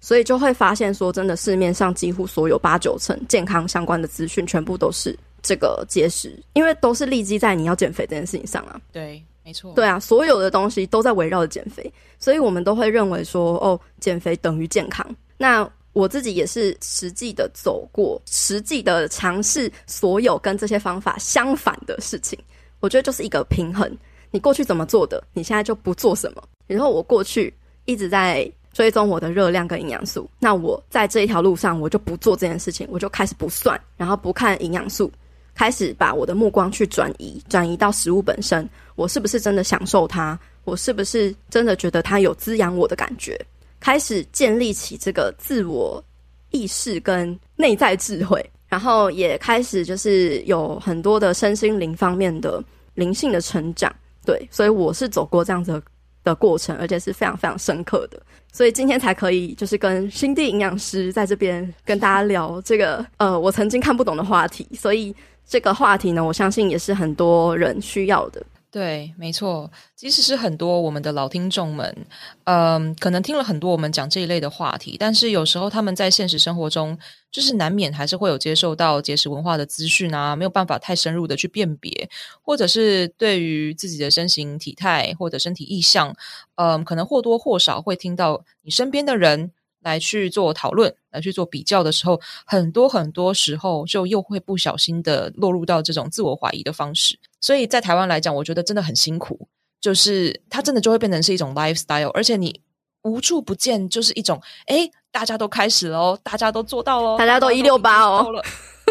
[0.00, 8.80] 所以就会发现说，真的市面上几乎所有八九成健康相关的资讯，全部都是这个节食，因为都是立基在你要减肥这件事情上啊。
[8.92, 9.72] 对，没错。
[9.74, 15.06] 对啊，所有的东西都在围绕着减肥，所以我们都会认为说，哦，减肥等于健康。
[15.38, 22.38] 那我自己也是实际的走过，实际的尝试所有跟这些方法相反的事情。
[22.80, 23.90] 我觉得就是一个平衡，
[24.30, 26.42] 你过去怎么做的，你现在就不做什么。
[26.66, 27.52] 然后我过去。
[27.84, 35.12] 一直在追踪我的热量跟营养素，那我在这一条路上，我就不做这件事情，我就开始不算，然后不看营养素，
[35.54, 40.38] 开始把我的目光去转移，转移到食物本身，我是不是真的享受它？
[40.64, 43.38] 我是不是真的觉得它有滋养我的感觉？
[43.78, 46.02] 开始建立起这个自我
[46.50, 52.62] 意识跟内在智慧，然后也开始就是有很多的身心灵方面的
[52.94, 53.94] 灵性的成长。
[54.24, 55.82] 对，所以我是走过这样子的。
[56.24, 58.20] 的过程，而且是非常非常深刻的，
[58.52, 65.14] 所以今天才可以就是跟新地营养师在这边跟大家聊这个呃我曾经看不懂的话题，所以
[65.46, 68.42] 这个话题呢，我相信也是很多人需要的。
[68.72, 69.70] 对，没错。
[69.94, 72.06] 即使是很多我们的老听众们，
[72.44, 76.98] 嗯，可能听了很多我们讲这一类的话题，但是有时候他们在现实生活中，
[77.30, 82.08] 就是难免还是会有接受到节食文化的资讯啊，没有办法太深入的去辨别，
[82.40, 86.16] 或者是对于自己的身形体态或者身体意向，
[86.54, 89.52] 嗯，可能或多或少会听到你身边的人。
[89.84, 97.18] 来去做讨论，来去做比较的时候，很多很多时候就又会不小心的落入到这种自我怀疑的方式。
[97.42, 99.48] 所以在台湾来讲，我觉得真的很辛苦。
[99.82, 102.60] 就是它真的就会变成是一种 lifestyle，而且你
[103.02, 108.24] 无处不见，就是一种哎，大家都开始了，大家都做到了，大家都一六八哦，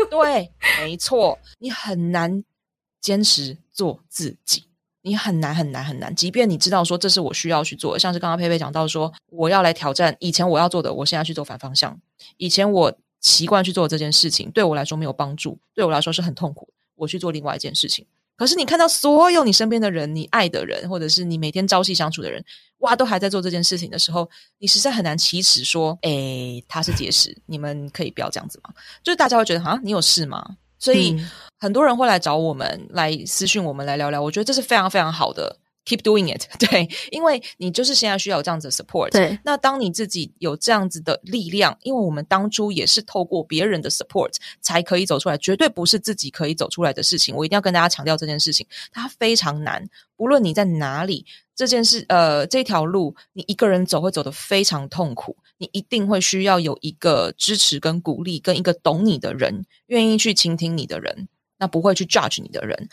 [0.10, 2.44] 对，没错，你很难
[3.00, 4.66] 坚持做自己，
[5.04, 11.98] 你很难很难很难，即便你知道说这是我需要去做，像是刚刚佩佩讲到说，我要来挑战以前我要做的，我现在去做反方向，
[12.36, 18.06] 以前我习惯去做这件事情，对我来说没有帮助，对我来说是很痛苦，我去做另外一件事情。
[18.42, 22.44] 可是你看到所有你身边的人，你爱的人，或者是你每天朝夕相处的人，
[22.80, 24.28] 哇，都还在做这件事情的时候，
[24.58, 28.74] 你实在很难启齿说，诶，他是结石， 你们可以不要这样子吗？
[29.04, 30.44] 就是大家会觉得，啊，你有事吗？
[30.80, 31.16] 所以
[31.60, 35.60] 很多人会来找我们，来私讯我们来聊聊，我觉得这是非常非常好的。
[35.84, 39.10] Keep doing it， 对，因为你就是现在需要有这样子的 support。
[39.10, 47.36] 对，那当你自己有这样子的力量，因为我们当初也是透过别人的 support 才可以走出来，绝对不是自己可以走出来的事情。
[47.36, 49.90] 我一定要跟大家强调这件事情，它非常难。
[50.16, 62.88] 不论你在哪里，这件事，呃，这条路你一个人走会走得非常痛苦，你一定会需要有一个支持跟鼓励，跟一个懂你的人，愿意去倾听你的人，那不会去 judge 你的人。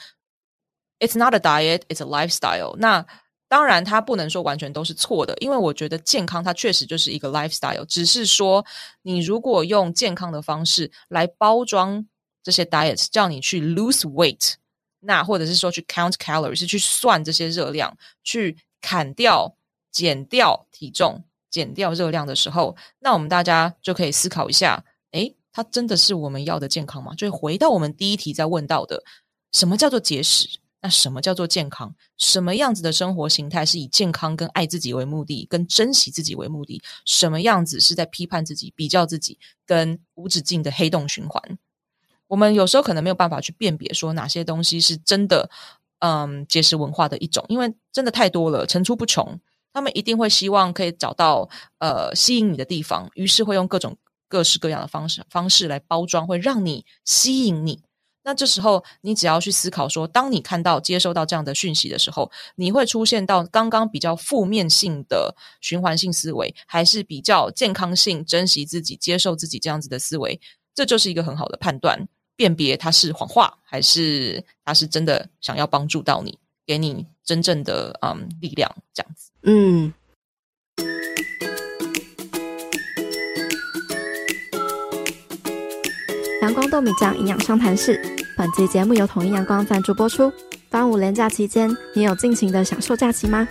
[1.01, 2.77] It's not a diet, it's a lifestyle.
[2.79, 3.07] 那
[3.49, 7.85] 当然，它不能说完全都是错的，因为我觉得健康它确实就是一个 lifestyle。
[7.87, 8.67] 只是说，
[9.03, 12.07] 你如果用健康的方式来包装
[12.43, 14.55] 这些 diets，叫你去 lose weight，
[15.01, 19.57] 那或者是说去 count calories，去算这些热量，去砍掉、
[19.91, 27.15] 减掉体重、减掉热量的时候，那我们大家就可以思考一下：诶，它真的是我们要的健康吗？
[27.15, 29.03] 就回到我们第一题在问到的，
[29.53, 30.59] 什么叫做节食？
[30.81, 31.95] 那什么叫做健康？
[32.17, 36.81] 什么样子的生活形态是以健康跟爱自己为目的，跟珍惜自己为目的？
[37.05, 41.59] 什么样子是在批判自己、比较自己，跟无止境的黑洞循环？
[42.29, 45.51] 我们有时候可能没有办法去辨别说哪些东西是真的，
[45.99, 49.41] 嗯，节食文化的一种，因为真的太多了，层出不穷。
[49.73, 53.97] 他们一定会希望可以找到呃吸引你的地方，于是会用各种
[54.29, 57.83] 各式各样的方式方式来包装，会让你吸引你。
[58.29, 70.39] 那这时候，你只要去思考说，当你看到、接收到这样的讯息的时候，你会出现到刚刚比较负面性的循环性思维，还是比较健康性、珍惜自己、接受自己这样子的思维？
[70.75, 79.31] 这就是一个很好的判断，辨别它是谎话，还是它是真的想要帮助到你，给你真正的嗯力量，这样子。
[79.45, 79.95] 嗯。
[86.41, 88.01] 阳光豆米酱营养商谈室，
[88.39, 90.33] 本集节目由统一阳光赞助播出。
[90.71, 93.49] 端午连假期间，你有尽情的享受假期吗？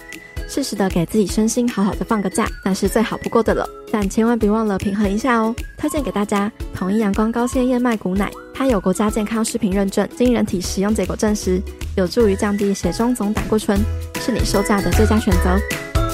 [0.47, 3.67] 适时的给自己身心好好的放个假，那是最好不过的了。
[3.91, 5.53] 但千万别忘了平衡一下哦。
[5.77, 11.61] 推荐给大家统一阳光高纤燕麦谷奶，它有国家健康食品认证，经人体使用结果证实，
[11.97, 13.77] 有助于降低血中总胆固醇，
[14.21, 15.59] 是你休假的最佳选择。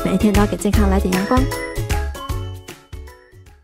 [0.04, 1.40] 每一天都要给健康来点阳光。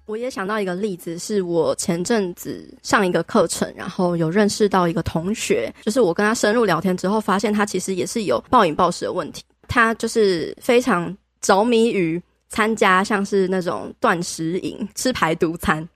[0.10, 9.44] 我也想到一个例子，是我前阵子上一个课程，然后有认识到一个同学，就是我跟他深入聊天之后，发现他其实也是有暴饮暴食的问题。
[9.68, 15.88] 他就是非常着迷于参加像是那种断食营，吃排毒餐，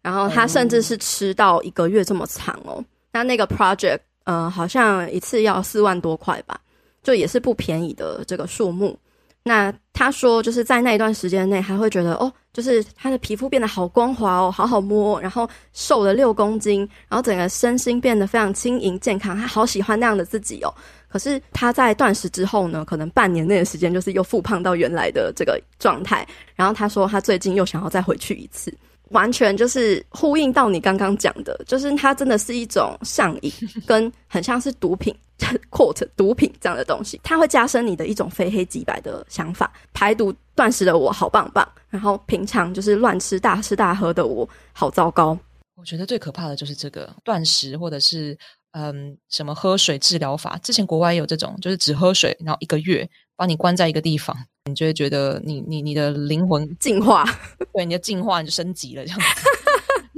[0.00, 2.82] 然后他甚至是吃到一个月这么长哦。
[3.12, 6.58] 那那个 project，呃，好像一次要四万多块吧，
[7.02, 8.98] 就也是不便宜的这个数目。
[9.42, 20.74] 那他说，就是在那一段时间内，还会觉得哦，就是他的皮肤变得好光滑哦，好好摸，然后瘦了六公斤，然后整个身心变得非常轻盈健康，他好喜欢那样的自己哦。
[21.08, 26.26] 可是他在断食之后呢，可能半年内的时间，就是又复胖到原来的这个 状态。
[26.56, 28.74] 然后他说，他最近又想要再回去一次。
[29.10, 33.52] 完全就是呼应到你刚刚讲的，就是它真的是一种上瘾，
[33.86, 35.14] 跟很像是毒品
[35.70, 39.72] quote 毒品这样的东西，它会加深你的一种非黑即白的想法。
[39.92, 45.38] 排毒断食的我好棒棒，然后平常就是乱吃大吃大喝的我好糟糕。
[45.76, 48.36] 我觉得最可怕的就是这个断食，或者是
[48.72, 50.58] 嗯什么喝水治疗法。
[50.58, 54.36] 之前国外也有这种，就是只喝水，然后一个月把你关在一个地方。
[54.68, 57.24] 你就会觉得你你你的灵魂进化，
[57.72, 59.26] 对你的进化你就升级了这样子，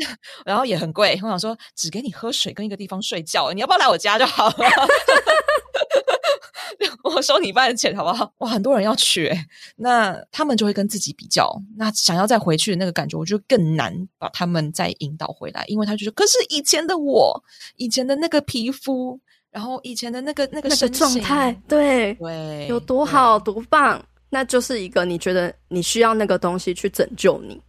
[0.44, 1.18] 然后也很贵。
[1.22, 4.54] 我想说，只给你喝水跟一个地方睡觉，你要不要来我家就好了？
[7.02, 8.32] 我收你一半的钱好不好？
[8.38, 9.30] 哇，很多人要去，
[9.76, 17.42] 那他们就会跟自己比较，那想要再回去的那个感觉，我就更难把他们再引导回来，因为他就说，可是以前的我，
[17.76, 19.18] 以前的那个皮肤，
[19.50, 24.02] 然后以前的那个那个身状态，对对，有多好多棒。
[24.30, 27.60] 那就是一个你觉得你需要那个东西去拯救你，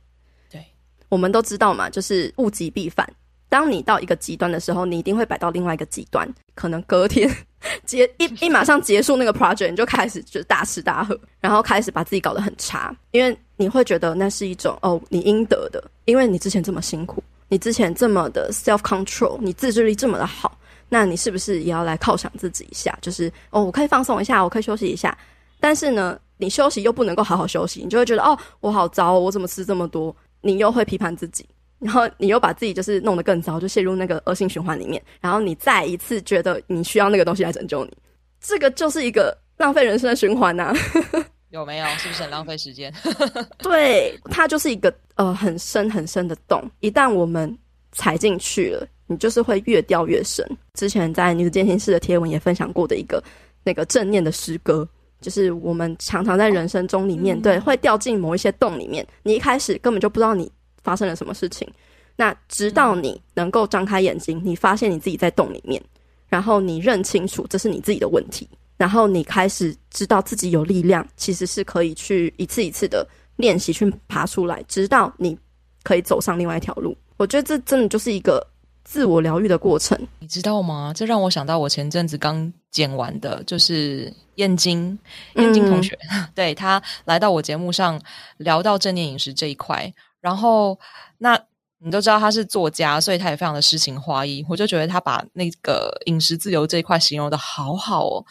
[0.49, 0.63] 对，
[1.09, 3.05] 我们都知道嘛，就是物极必反。
[3.49, 7.29] 当你到一个极端的时候，你一定会摆到另外一个极端，可能隔天
[7.85, 22.97] 结一一马上结束那个 project，你就开始就大吃大喝，然后开始把自己搞得很差，因为你会觉得那是一种哦，你应得的，因为你之前这么辛苦，你之前这么的 self control，你自制力这么的好，那你是不是也要来犒赏自己一下？
[23.01, 25.17] 就是哦，我可以放松一下，我可以休息一下，
[25.59, 30.13] 但是呢，你休息又不能够好好休息，你就会觉得哦，我好糟，我怎么吃这么多？
[30.41, 31.45] 你又会批判自己。
[31.79, 35.01] 然后你又把自己就是弄得更糟，就陷入那个恶性循环里面。
[35.19, 37.91] 然后你再一次觉得你需要那个东西来拯救你，
[38.39, 40.75] 这个就是一个浪费人生的循环呐、啊。
[41.49, 41.85] 有没有？
[41.97, 42.93] 是不是很浪费时间？
[43.59, 46.63] 对，它就是一个呃很深很深的洞。
[46.79, 47.55] 一旦我们
[47.91, 50.45] 踩进去了，你就是会越掉越深。
[50.75, 53.21] 之前在女子健心室的贴文也分享过的一个
[53.63, 54.87] 那个正念的诗歌，
[55.21, 59.07] 就是我们常常在人生中里面、哦、对会掉进某一些洞里面。
[59.23, 60.51] 你一开始根本就不知道你。
[60.83, 61.67] 发生了什么事情？
[62.15, 65.79] 那直到你能够张开眼睛，你发现你自己在洞里面，
[66.27, 75.37] 然后你认清楚这是你自己的问题，然后你开始知道自己有力量，其实是可以去一次一次的练习去爬出来，直到你
[75.83, 76.97] 可以走上另外一条路。
[77.17, 78.43] 我觉得这真的就是一个
[78.83, 80.93] 自我疗愈的过程，你知道吗？
[80.95, 84.97] 这让我想到我前阵子刚剪完的，就是燕京
[85.35, 88.01] 燕京同学，嗯、 对他来到我节目上
[88.37, 89.93] 聊到正念饮食这一块。
[90.19, 90.79] 然后，
[91.17, 91.39] 那
[91.79, 94.45] 你都知道他是作家，所以他也非常的诗情画意。
[94.47, 98.25] 我就觉得他把那个饮食自由这一块形容的好好哦。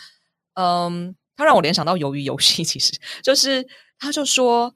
[0.55, 3.67] 嗯，他让我联想到鱿鱼游戏，其实就是
[3.99, 4.73] 他就说，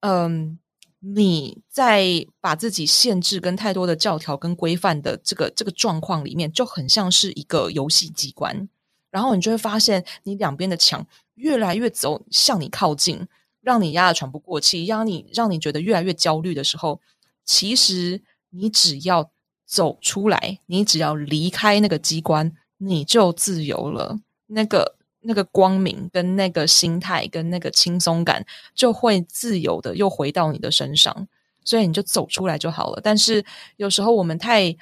[0.00, 0.58] 嗯，
[1.00, 8.68] 你在把自己限制跟太多的教条跟规范的这个这个状况里面，就很像是一个游戏机关。
[9.10, 13.26] 然后你就会发现，你两边的墙越来越走向你靠近。
[13.60, 17.00] 让你压得喘不过气，让你让你觉得越来越焦虑的时候，
[17.44, 19.30] 其实你只要
[19.66, 24.20] 走出来，你只要离开那个机关，你就自由了。
[24.46, 31.28] 那个那个光明跟那个心态跟那个轻松感，就会自由的又回到你的身上。
[31.64, 33.00] 所以你就走出来就好了。
[33.02, 33.44] 但是
[33.76, 34.76] 有时候我们太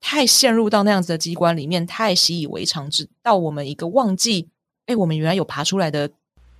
[0.00, 4.48] 太陷入到那样子的机关里面，太习以为常，直到我们一个忘记，
[4.86, 6.10] 哎，我们原来有爬出来的。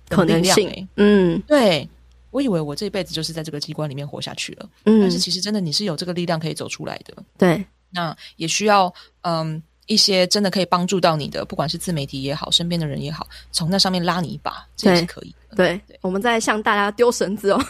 [0.07, 1.89] 可能性，欸、嗯，对，
[2.29, 17.65] 我以为我这辈子就是在这个机关里面活下去了，嗯，但是其实真的你是有这个力量可以走出来的，对，那也需要嗯一些真的可以帮助到你的，不管是自媒体也好，身边的人也好，从那上面拉你一把，这也是可以的，对，对，我们在向大家丢绳子哦，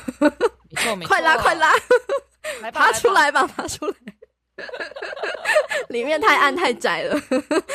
[0.69, 1.73] 没错，没 错，快拉快拉，
[2.71, 3.93] 爬出来吧，爬出来。
[5.89, 7.21] 里面太暗太窄了，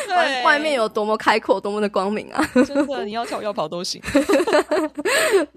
[0.09, 2.42] 外外面有多么开阔，多么的光明啊！
[2.66, 4.00] 真的，你要跳要跑都行。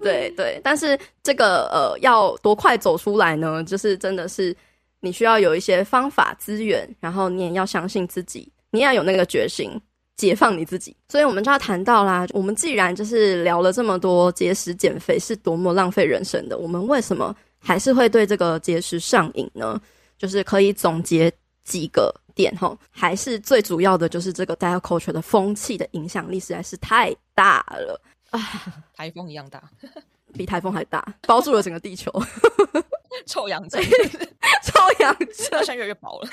[0.02, 3.64] 对对，但是这个呃，要多快走出来呢？
[3.64, 4.54] 就是真的是
[5.00, 9.70] 你需要有一些方法资源，然后你也要相信自己，你要有那个决心，
[10.16, 10.96] 解放你自己。
[11.08, 19.80] 所以我们就要谈到啦，我们既然就是聊了这么多节食减肥是多么浪费人生的，我们为什么还是会对这个节食上瘾呢？
[20.18, 21.32] 就是可以总结
[21.62, 28.40] 几个点哈，还是最主要的就是这个 diet culture 的风气的影响力实在是太大了啊，
[28.94, 29.62] 台风一样大，
[30.32, 32.10] 比台风还大，包住了整个地球，
[33.26, 33.82] 臭氧层，
[34.64, 36.28] 臭氧层，现在越来越薄了。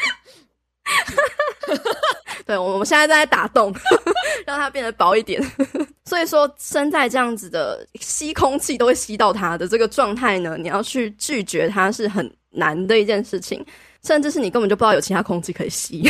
[2.45, 3.73] 对，我们现在在打洞，
[4.45, 5.41] 让它变得薄一点。
[6.05, 13.63] 所以说，身在这样子的吸空气都会吸到它的这个状态呢，你要去拒绝它是很难的一件事情，
[14.03, 16.03] 甚至是你根本就不知道有其他空气可以吸。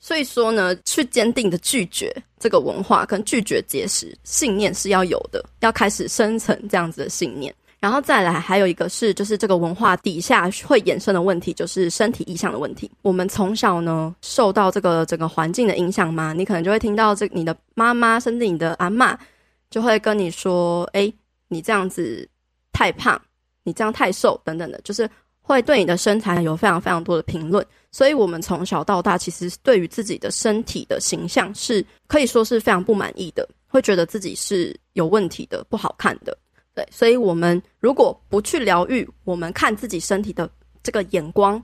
[0.00, 7.54] 所以说呢，去坚定的拒绝这个文化跟拒绝节食信念是要有的，要开始生成这样子的信念。
[7.82, 12.88] 然后再来，还有一个是，就是这个文化底下会衍生的问题，就是身体意象的问题。
[13.02, 19.18] 我们从小呢，受到这个整个环境的影响嘛，你可能就会听到这你的妈妈甚至你的阿嬷
[19.68, 21.12] 就会跟你说：“诶，
[21.48, 22.24] 你这样子
[22.72, 23.20] 太胖，
[23.64, 36.38] 你这样太瘦，等等的，就是会对你的身材有非常非常多的评论。”所以，我们从小到大，其实对于自己的身体的形象是可以说是非常不满意的，会觉得自己是有问题的、不好看的。
[36.74, 40.50] 对，所以我们如果不去疗愈我们看自己身体的
[40.82, 41.62] 这个眼光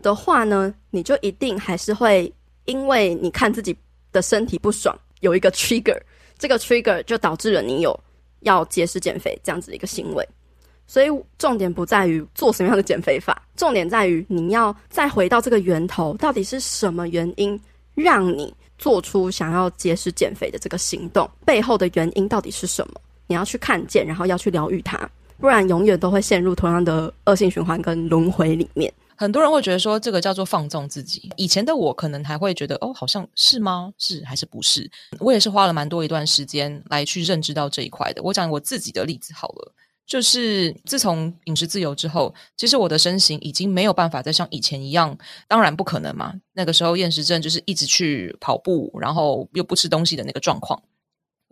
[0.00, 2.32] 的话呢，你就一定还是会
[2.66, 3.76] 因为你看自己
[4.12, 6.00] 的身体不爽，有一个 trigger，
[6.38, 7.98] 这个 trigger 就导致了你有
[8.40, 10.28] 要节食减肥这样子的一个行为。
[10.86, 17.58] 所以重点不在于做什么样的减肥法，重点在于你要再回到这个源头，到底是什么原因
[17.94, 23.00] 让你做出想要节食减肥的这个行动，背后的原因到底是什么？
[23.26, 24.98] 你要去看见，然后要去疗愈它，
[25.38, 28.92] 不然永远都会陷入同样的恶性循环跟轮回里面。
[29.16, 31.30] 很多人会觉得说这个叫做放纵自己。
[31.36, 33.92] 以前的我可能还会觉得哦，好像是吗？
[33.96, 34.90] 是还是不是？
[35.20, 38.20] 我也是花了蛮多一段时间来去认知到这一块的。
[38.24, 39.72] 我讲我自己的例子好了，
[40.04, 45.16] 就是自从饮食自由之后，其实我的身形已经没有办法再像以前一样，
[45.46, 46.34] 当然不可能嘛。
[46.52, 50.82] 那个时候厌食症就是一直去跑步，然后又不吃东西的那个状况。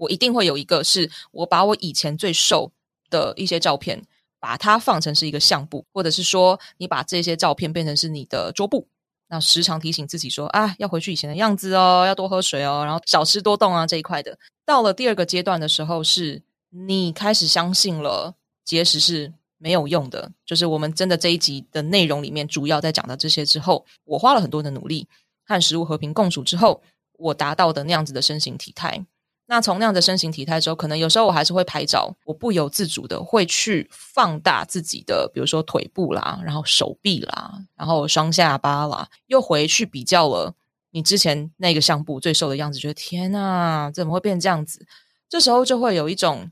[0.03, 2.71] 我一定会有一个是我把我以前最瘦
[3.11, 4.03] 的一些照片。
[4.43, 8.89] 把它放成是一个相簿，或者是说你把这些照片变成是你的桌布，
[9.29, 14.37] 那时常提醒自己说啊，要回去以前的样子哦，要多喝水哦，然后少吃多动啊这一块的。
[14.67, 18.35] 到了第二个阶段的时候，是你开始相信了
[18.65, 25.07] 节食是没有用的，就是我们真的这一集的内容里面主要在讲的这些之后，我花了很多的努力
[25.47, 26.83] 和食物和平共处之后，
[27.17, 29.07] 我达到的那样子的身形体态。
[29.53, 40.55] 那从那样的身形体态之后，可能有时候我还是会拍照，我不由自主的会去放大自己的，比如说腿部啦，然后手臂啦，然后双下巴啦，又回去比较了
[40.93, 44.87] 你之前那个相簿最瘦的样子，觉得天哪，怎么会变这样子？
[45.29, 46.51] 这时候就会有一种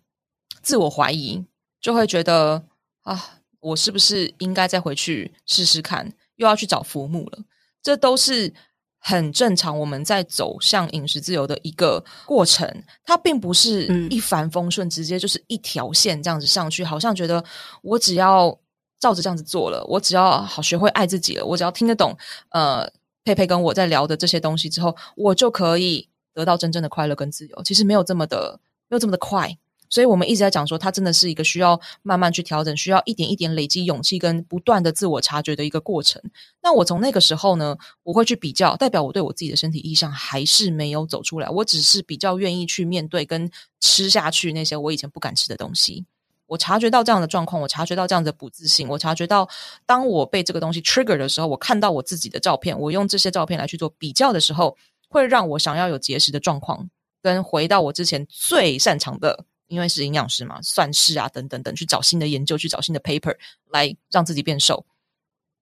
[0.61, 1.47] 自我怀疑，
[1.81, 2.63] 就会觉得
[3.05, 7.39] 啊，我是不是应该再回去试试看，又要去找浮木了？
[7.83, 8.53] 这都是。
[9.01, 12.71] 很正常，我们在走向饮食自由的一个过程，
[13.05, 17.43] 它并不是一帆风顺，直接就是一条线这样子上去，好像觉得
[17.83, 18.57] 我只要
[19.01, 22.15] 照着这样子做了，我只要好学会爱自己了，我只要听得懂，
[22.51, 22.87] 呃，
[23.25, 27.63] 佩佩跟我在聊的这些东西之后，我就可以得到真正的快乐跟自由。
[27.63, 29.57] 其实没有这么的，没有这么的快。
[29.91, 36.23] 所以我们一直在讲说，它真的是一个需要慢慢去调整，需要一点一点累积勇气跟不断的自我察觉的一个过程。
[36.63, 41.49] 那我从那个时候呢，我会去比较，代表我对我自己的身体意向还是没有走出来。
[41.51, 46.07] 我只是比较愿意去面对跟吃下去那些我以前不敢吃的东西。
[46.47, 49.49] 我察觉到这样的状况，我察觉到这样的不自信，我察觉到
[49.87, 54.77] 当我被这个东西 trigger 的时候，我看到我自己的照片，我用这些照片来去做比较的时候，
[55.09, 56.89] 会让我想要有节食的状况，
[57.23, 59.45] 跟回到我之前最擅长的。
[59.71, 63.35] 因为是营养师嘛，算式啊，等等等，去找新的研究，去找新的 paper
[63.71, 64.85] 来让自己变瘦。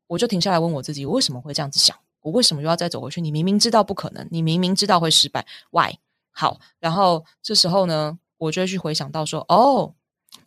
[0.06, 1.94] 我就停下来问我自己，我为什么会这样子想？
[2.22, 3.20] 我为什么又要再走回去？
[3.20, 5.92] 你明明知道不可能，你明明知道会失败，why？
[6.30, 9.94] 好，然后这时候呢，我就会去回想到说，哦，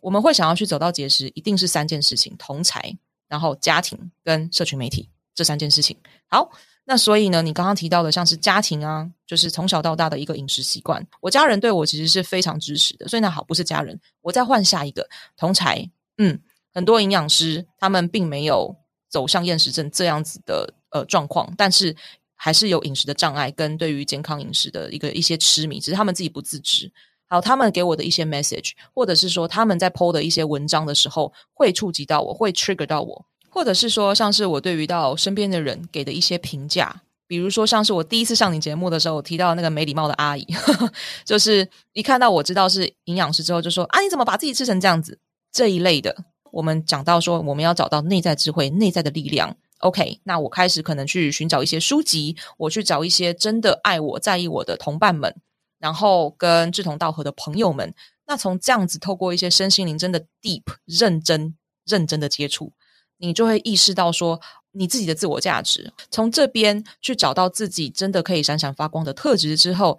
[0.00, 2.98] 我们会想要去走到节食，一定是三件事情：同侪，
[3.28, 5.96] 然后家庭跟社群媒体这三件事情。
[6.26, 6.50] 好。
[6.84, 13.06] 那所以呢，你刚刚提到的像是家庭啊，就是从小到大的一个饮食习惯，我家人对我其实是非常支持的。
[13.06, 16.40] 所以那好，不是家人，我再换下一个同才，嗯，
[16.74, 18.74] 很多营养师他们并没有
[19.08, 21.94] 走向厌食症这样子的呃状况，但是
[22.34, 26.92] 还是有饮食的障碍跟对于健康饮食的一个一些痴迷，只是他们自己不自知。
[27.28, 33.24] 好，他们给我的一些 message，或者是说他们在 po 的一些文章的时候，会触及到我，会 trigger 到我。
[33.52, 40.92] 或者是说，像是我对于到身边的人给的一些评价，比如说像是我第一次上你节目的时候，我提到那个没礼貌的阿姨，呵呵，
[41.22, 45.18] 就是一看到我知道是营养师之后，就说啊，你怎么把自己吃成这样子？
[45.52, 49.54] 这一类的，我们讲到说，我们要找到内在智慧、内在的力量。
[49.80, 55.34] OK，那我开始可能去寻找一些书籍，我去找一些真的爱我、在意我的同伴们，
[55.78, 57.92] 然后跟志同道合的朋友们。
[58.26, 62.72] 那从这样子透过一些身心灵真的 deep、认真、认真的接触。
[63.26, 64.40] 你就会意识到说，
[64.72, 69.98] 你自己的自我价值，从这边去找到自己真的可以闪闪发光的特质之后，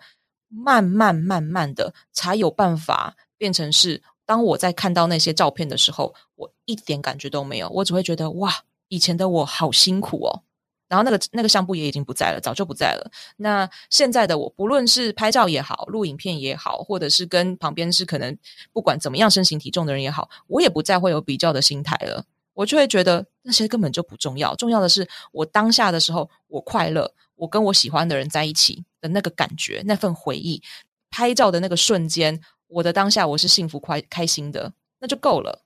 [0.49, 8.51] 慢慢慢慢的才有办法变成是，当我在看到那些照片的时候，我一点感觉都没有，我只会觉得哇，
[8.89, 10.43] 以前的我好辛苦哦。
[10.89, 13.09] 然后那个那个相簿也已经不在了，早就不在了。
[13.37, 18.37] 那现在的我，不论是拍照也好，录影片也好，或者是跟旁边是可能
[18.71, 22.25] 不管怎么样身形体重的人也好，我也不再会有比较的心态了。
[22.53, 30.61] 我就会觉得那些根本就不重要，重要的是我当下的时候，我快乐，我跟我喜欢的人在一起的那个感觉，那份回忆，
[31.09, 35.63] 拍照的那个瞬间，我的当下我是幸福快开心的，那就够了。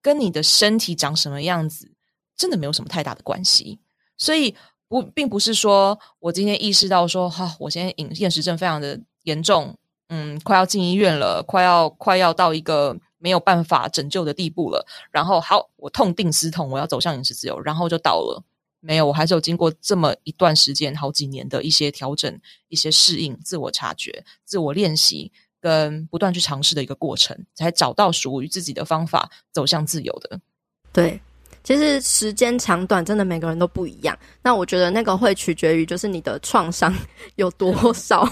[0.00, 1.92] 跟你的身体长什么样子，
[2.36, 3.80] 真的没有什么太大的关系。
[4.16, 4.54] 所以
[4.88, 9.76] 不，并不是说我今天意识到说，哈、我现在饮厌食症非常的严重，
[10.08, 12.96] 嗯，快要进医院了，快要快要到一个。
[13.20, 18.42] 没有办法拯救的地步了，然后好，我痛定思痛，我要走向饮食自由，然后就倒了。
[18.80, 30.40] 没有，我还是有经过这么一段时间，好几年的一些调整、一些适应、自我察觉、自我练习，跟不断去尝试的一个过程，才找到属于自己的方法，走向自由的。
[30.94, 31.20] 对，
[31.62, 34.18] 其实时间长短真的每个人都不一样。
[34.42, 36.96] 那我觉得那个会取决于就是你的创伤
[37.36, 38.26] 有多少。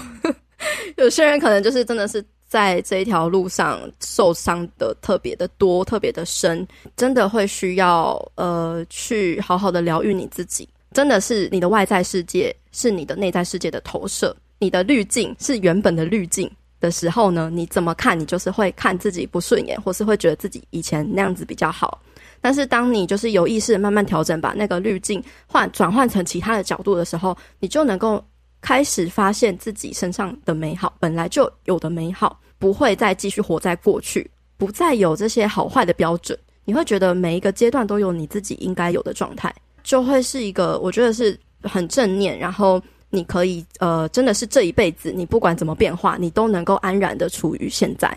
[0.97, 2.25] 有些人可能就是真的是。
[2.49, 10.67] 在这一条路上受伤的特别的多，特别的深，真的会需要呃去好好的疗愈你自己。
[10.91, 22.01] 真的是你的外在世界是你的内在世界的投射，你的滤镜是原本的滤镜的时候呢，你怎么看，你就是会看自己不顺眼，或是会觉得自己以前那样子比较好。
[22.41, 28.23] 但是当你就是有意识慢慢调整，把那个滤镜换转换成其他的角度的时候，你就能够
[28.61, 36.37] 开始发现自己身上的美好，本来就有的美好，不会再继续活在过去，不再有这些好坏的标准。
[36.65, 39.53] 你会觉得每一个阶段都有你自己应该有的状态。
[39.81, 42.79] 就会是一个，我觉得是很正念，然后
[43.09, 48.15] 你可以呃，真的是这一辈子，你不管怎么变化，你都能够安然的处于现在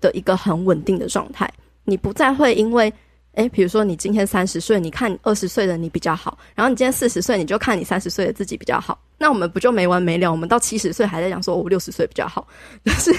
[0.00, 1.52] 的一个很稳定的状态。
[1.84, 2.90] 你不再会因为，
[3.32, 10.32] 诶，比如说你今天三十岁，你看二十岁的你比较好，然后你今天四十岁，你就看你三十岁的自己比较好，那我们不就没完没了？
[10.32, 12.48] 我们到七十岁还在讲说我六十岁比较好，
[12.82, 13.14] 就是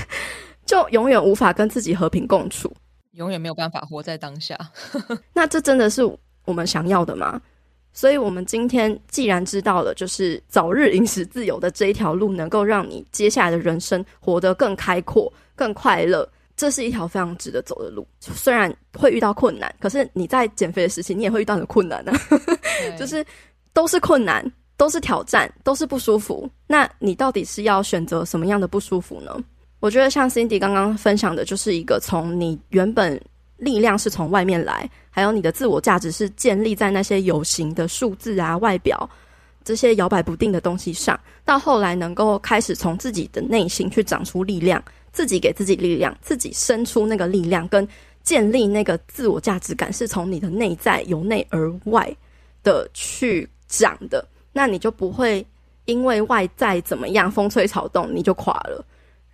[0.65, 2.73] 就永远无法跟自己和平共处，
[3.11, 4.57] 永远没有办法活在当下。
[5.31, 6.01] 那这真的是
[6.45, 7.39] 我们想要的吗？
[7.93, 18.07] 所以，我们今天既然知道了，就是早日饮食自由的这一条路，能够让你接下来的人生活得更开阔、更快乐，这是一条非常值得走的路。
[18.21, 23.25] 虽然会遇到困难，可是你在减肥的时期，你也会遇到很困难的、 啊，就是
[23.73, 24.49] 都是困难，
[24.81, 26.49] 都是挑战，都是不舒服。
[26.65, 29.31] 那你到底是要选择什么样的不舒服呢？
[29.79, 33.21] 我觉得像 Cindy 刚刚分享的，就是一个从你原本。
[33.57, 39.07] 力量是从外面来，还有你的自我价值是建立在那些有形的数字啊、外表
[39.63, 41.19] 这些摇摆不定的东西上。
[41.45, 47.87] 到后来能够开始从自己的内心去长出力量，自己给自己力量，自己生出那个力量，跟
[48.23, 52.11] 建立那个自我价值感，是从你的内在由内而外
[52.63, 54.27] 的去长的。
[54.53, 55.45] 那你就不会
[55.85, 58.85] 因为外在怎么样风吹草动你就垮了，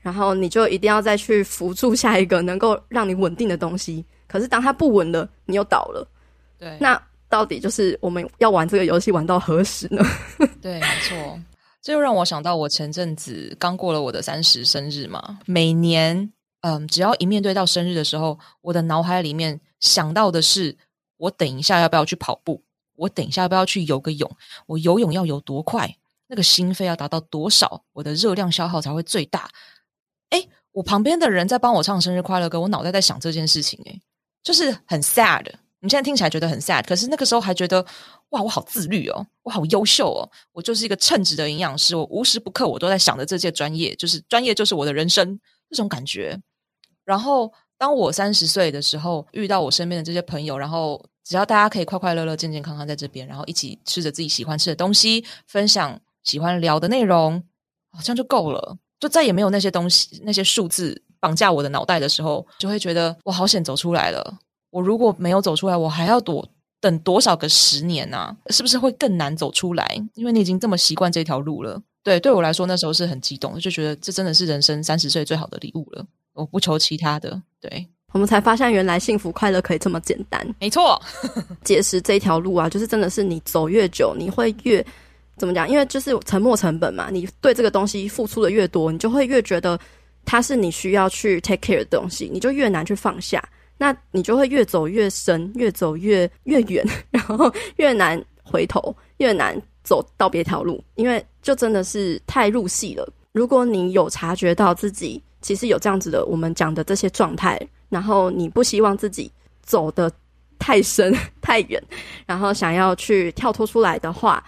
[0.01, 4.05] 然后你就一定要再去扶住下一个能够让你稳定的东西。
[4.27, 6.07] 可是当它不稳了，你又倒了。
[6.57, 10.03] 对，那到底就是我们要玩这个游戏玩到何时呢？
[10.61, 11.39] 对，没错。
[11.81, 15.39] 这又让我想到，我前阵子刚过了我的三十生日嘛。
[15.45, 20.75] 每年，嗯，只要一面对到生日的时候，我的脑海里面想到的是：
[21.17, 22.61] 我等一下要不要去跑步？
[22.97, 24.29] 我等一下要不要去游个泳？
[24.65, 25.97] 我游泳要游多快？
[26.27, 27.85] 那个心肺要达到多少？
[27.93, 29.49] 我的热量消耗才会最大？
[30.29, 34.01] 哎，我旁边的人在帮我唱生日快乐歌，我脑袋在想这件事情，诶
[34.43, 35.45] 就是很 sad，
[35.79, 37.85] 你现在听起来觉得很 sad，可是那个时候还觉得
[38.29, 45.39] 哇，我好自律哦，我好优秀哦，我就是一个称职的营养师，我无时不刻我都在想着这些专业，就是专业就是我的人生
[45.69, 46.37] 这种感觉。
[47.05, 57.43] 然后当我三十岁的时候，遇到我身边的这些朋友，然后只要大家可以快快乐乐、健健康康在这边，然后一起吃着自己喜欢吃的东西，分享喜欢聊的内容，
[57.91, 61.03] 好像就够了，就再也没有那些东西、那些数字。
[61.19, 64.37] 绑架我的脑袋的时候，就会觉得我好险走出来了。
[64.69, 66.47] 我如果没有走出来，我还要躲
[66.79, 68.37] 等多少个十年呢？
[68.51, 70.07] 是不是会更难走出来？
[70.13, 71.81] 因为你已经这么习惯这条路了。
[72.03, 76.05] 对，对我来说那时候是很激动，就觉得这真的是人生三十岁最好的礼物了。
[76.33, 77.41] 我不求其他的。
[77.59, 80.45] 对，我们才发现原来幸福快乐可以这么简单。
[80.59, 81.01] 没错，
[81.63, 84.85] 节食这条路啊，就是真的是你走越久，你会越
[85.37, 85.69] 怎么讲？
[85.69, 89.79] 因为就是沉没成本嘛，你对这个东西付出的越多，你就会越觉得。
[90.29, 93.41] 它是你需要去 take care 的东西，你就越难去放下，
[93.77, 103.07] 那你就会越走越深，越走越越远， 然后越难回头，越难走到别条路，因为就真的是太入戏了。
[103.31, 107.57] 如果你有察觉到自己其实有这样子的我们讲的这些状态，
[107.89, 109.31] 然后你不希望自己
[109.61, 110.11] 走得
[110.59, 111.81] 太深 太远，
[112.25, 114.43] 然后想要去跳脱出来的话，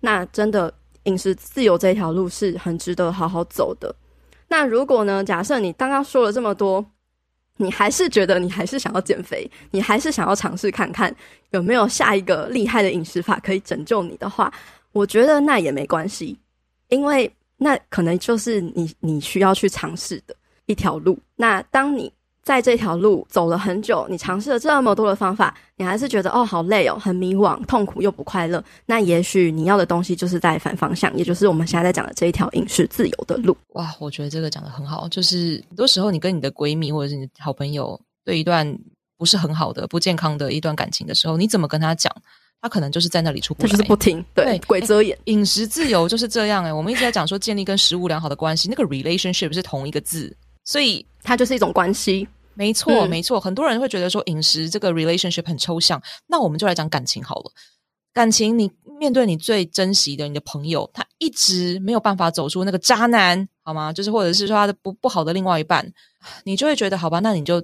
[0.00, 0.72] 那真的
[1.04, 3.94] 饮食自由这条路是很值得好好走的。
[4.48, 5.22] 那如果呢？
[5.22, 6.84] 假设你刚刚说了这么多，
[7.56, 11.14] 你还是觉得你还是想要减肥，你还是想要尝试看看
[11.50, 14.50] 有没有下一个厉害的饮食法可以拯救你的话，
[14.92, 16.38] 我觉得那也没关系，
[16.88, 20.34] 因为那可能就是你你需要去尝试的
[20.66, 21.18] 一条路。
[21.36, 22.10] 那当你。
[22.48, 28.64] 在这条路走了很久，你尝试了这么多的方法，你还是觉得哦好累哦，很迷惘、痛苦又不快乐。
[28.86, 33.54] 那也许你要的东西就是在反方向，也就是我们现在在讲的这一条饮食自由的路。
[33.74, 35.06] 哇，我觉得这个讲的很好。
[35.08, 38.66] 就是很多时候，你跟你的闺蜜或者是你的好朋友对一段
[39.18, 42.10] 不是很好的、不健康的一段感情的时候，你怎么跟他讲？
[42.62, 45.16] 他可能就是在那里出不来，就是不听，对，对鬼遮眼。
[45.26, 50.34] 饮食自由就是这样诶、欸、我们一直在讲说建立跟食物良好的关系，那个 relationship 是同一个字，
[50.64, 52.26] 所以它就是一种关系。
[52.58, 57.52] 没错，没错，很多人会觉得说饮食这个 relationship 很抽象，那我们就来讲感情好了。
[58.12, 63.92] 感情，你面对你最珍惜的你的朋友，他一直没有办法走出那个渣男好吗？
[63.92, 65.92] 就是或者是说他的不不好的另外一半，
[66.42, 67.62] 你就会觉得好吧，那你就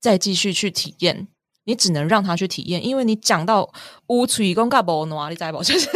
[0.00, 1.28] 再继续去体验。
[1.64, 3.72] 你只能让他去体验，因为你讲到
[4.08, 5.88] 乌吹公嘎波诺，你再不就是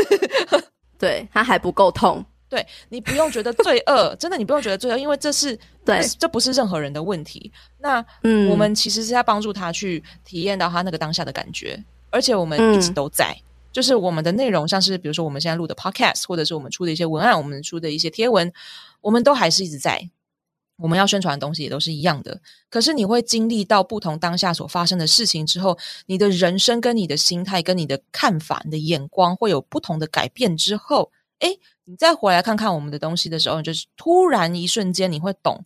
[0.97, 2.24] 对他还不够痛。
[2.49, 7.51] 对，你不用觉得罪恶， 真的你不用觉得罪恶，因为这是对，这不是任何人的问题。
[7.78, 13.42] 那嗯，我们其实是在帮助他去体验到他那个当下的感觉，而且我们一直都在，嗯、
[13.72, 18.53] 就是我们的内容，像是比如说我们现在录的 podcast，或者是我们出的一些文案，我们出的一些贴文，
[19.01, 20.11] 我们都还是一直在。
[20.78, 22.38] 我们要宣传的东西也都是一样的，
[22.68, 31.59] 可是你会经历到不同当下所发生的事情之后，你的人生跟你的心态跟你的看法、你的眼光会有不同的改变之后，诶，
[31.89, 35.64] 你再回来看看我们的东西的时候，你就是突然一瞬间你会懂，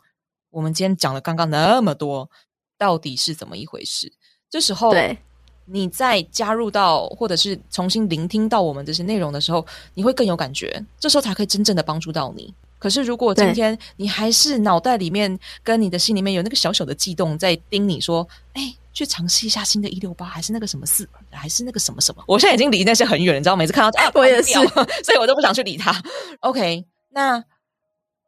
[0.51, 2.31] 我们今天讲了刚刚那么多，
[2.79, 4.13] 到底是怎么一回事？
[4.51, 5.17] 这时候，对，
[5.65, 12.53] 你再加入到或者是重新聆听到我们这些内容的时候，你会更有感觉，这时候才可以真正的帮助到你。
[12.79, 24.53] 可是，如果今天你还是脑袋里面跟你的心里面有那个小小的悸动，在叮你说：“哎，去尝试一下新的一六八，还是那个什么四，还是那个什么什么？”我现在已经离那些很远，你知道，每次看到 啊，我也是，
[25.05, 25.95] 所以我都不想去理他。
[26.41, 27.43] OK，那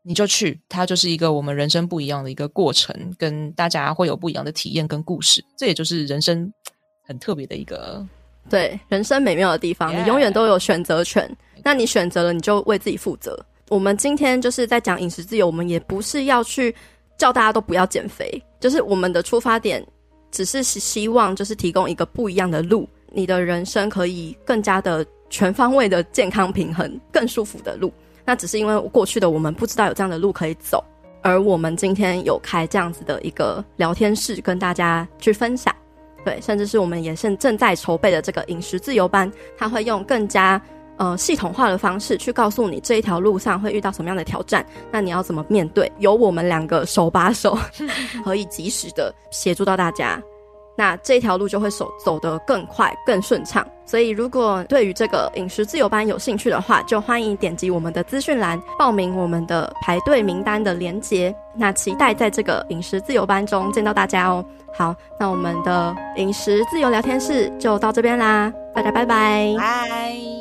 [0.03, 5.45] 你就去，它就是一个我们人生不一样的一个过程，跟大家会有不一样的体验跟故事。
[5.57, 6.53] 这也就是人生
[7.07, 8.05] 很特别的一个，
[8.49, 9.93] 对，人生美妙的地方。
[9.93, 11.29] 你永远都有选择权，
[11.63, 13.39] 那你选择了，你就为自己负责。
[13.69, 16.75] 我们今天就是在讲饮食自由，我们也不是要去
[17.17, 19.85] 叫大家都不要减肥，就是我们的出发点
[20.33, 27.93] 只是希望就是提供一个不一样的路，你的人生可以更加的全方位的健康平衡，更舒服的路。
[28.25, 30.83] 那只是因为过去的我们不知道有这样的路可以走，
[31.23, 35.75] 而我们今天有开这样子的一个聊天室跟大家去分享，
[36.25, 40.61] 对，甚至是我们也是正在筹备的这个饮食自由班，它会用更加。
[40.99, 45.91] 呃，系统化的方式去告诉你这一条路上会遇到什么样的挑战，那你要怎么面对？
[45.99, 47.59] 有我们两个手把手，
[48.25, 50.23] 可以及时的协助到大家，
[50.77, 53.67] 那这条路就会走走得更快、更顺畅。
[53.85, 61.35] 所以，如果对于这个饮食自由班有兴趣的话，就欢迎点击我们的资讯栏报名我们的排队名单的连接。
[61.57, 64.45] 那期待在这个饮食自由班中见到大家哦。
[64.75, 69.53] 好，那我们的饮食自由聊天室就到这边啦，大家拜拜。
[69.59, 70.32] 拜。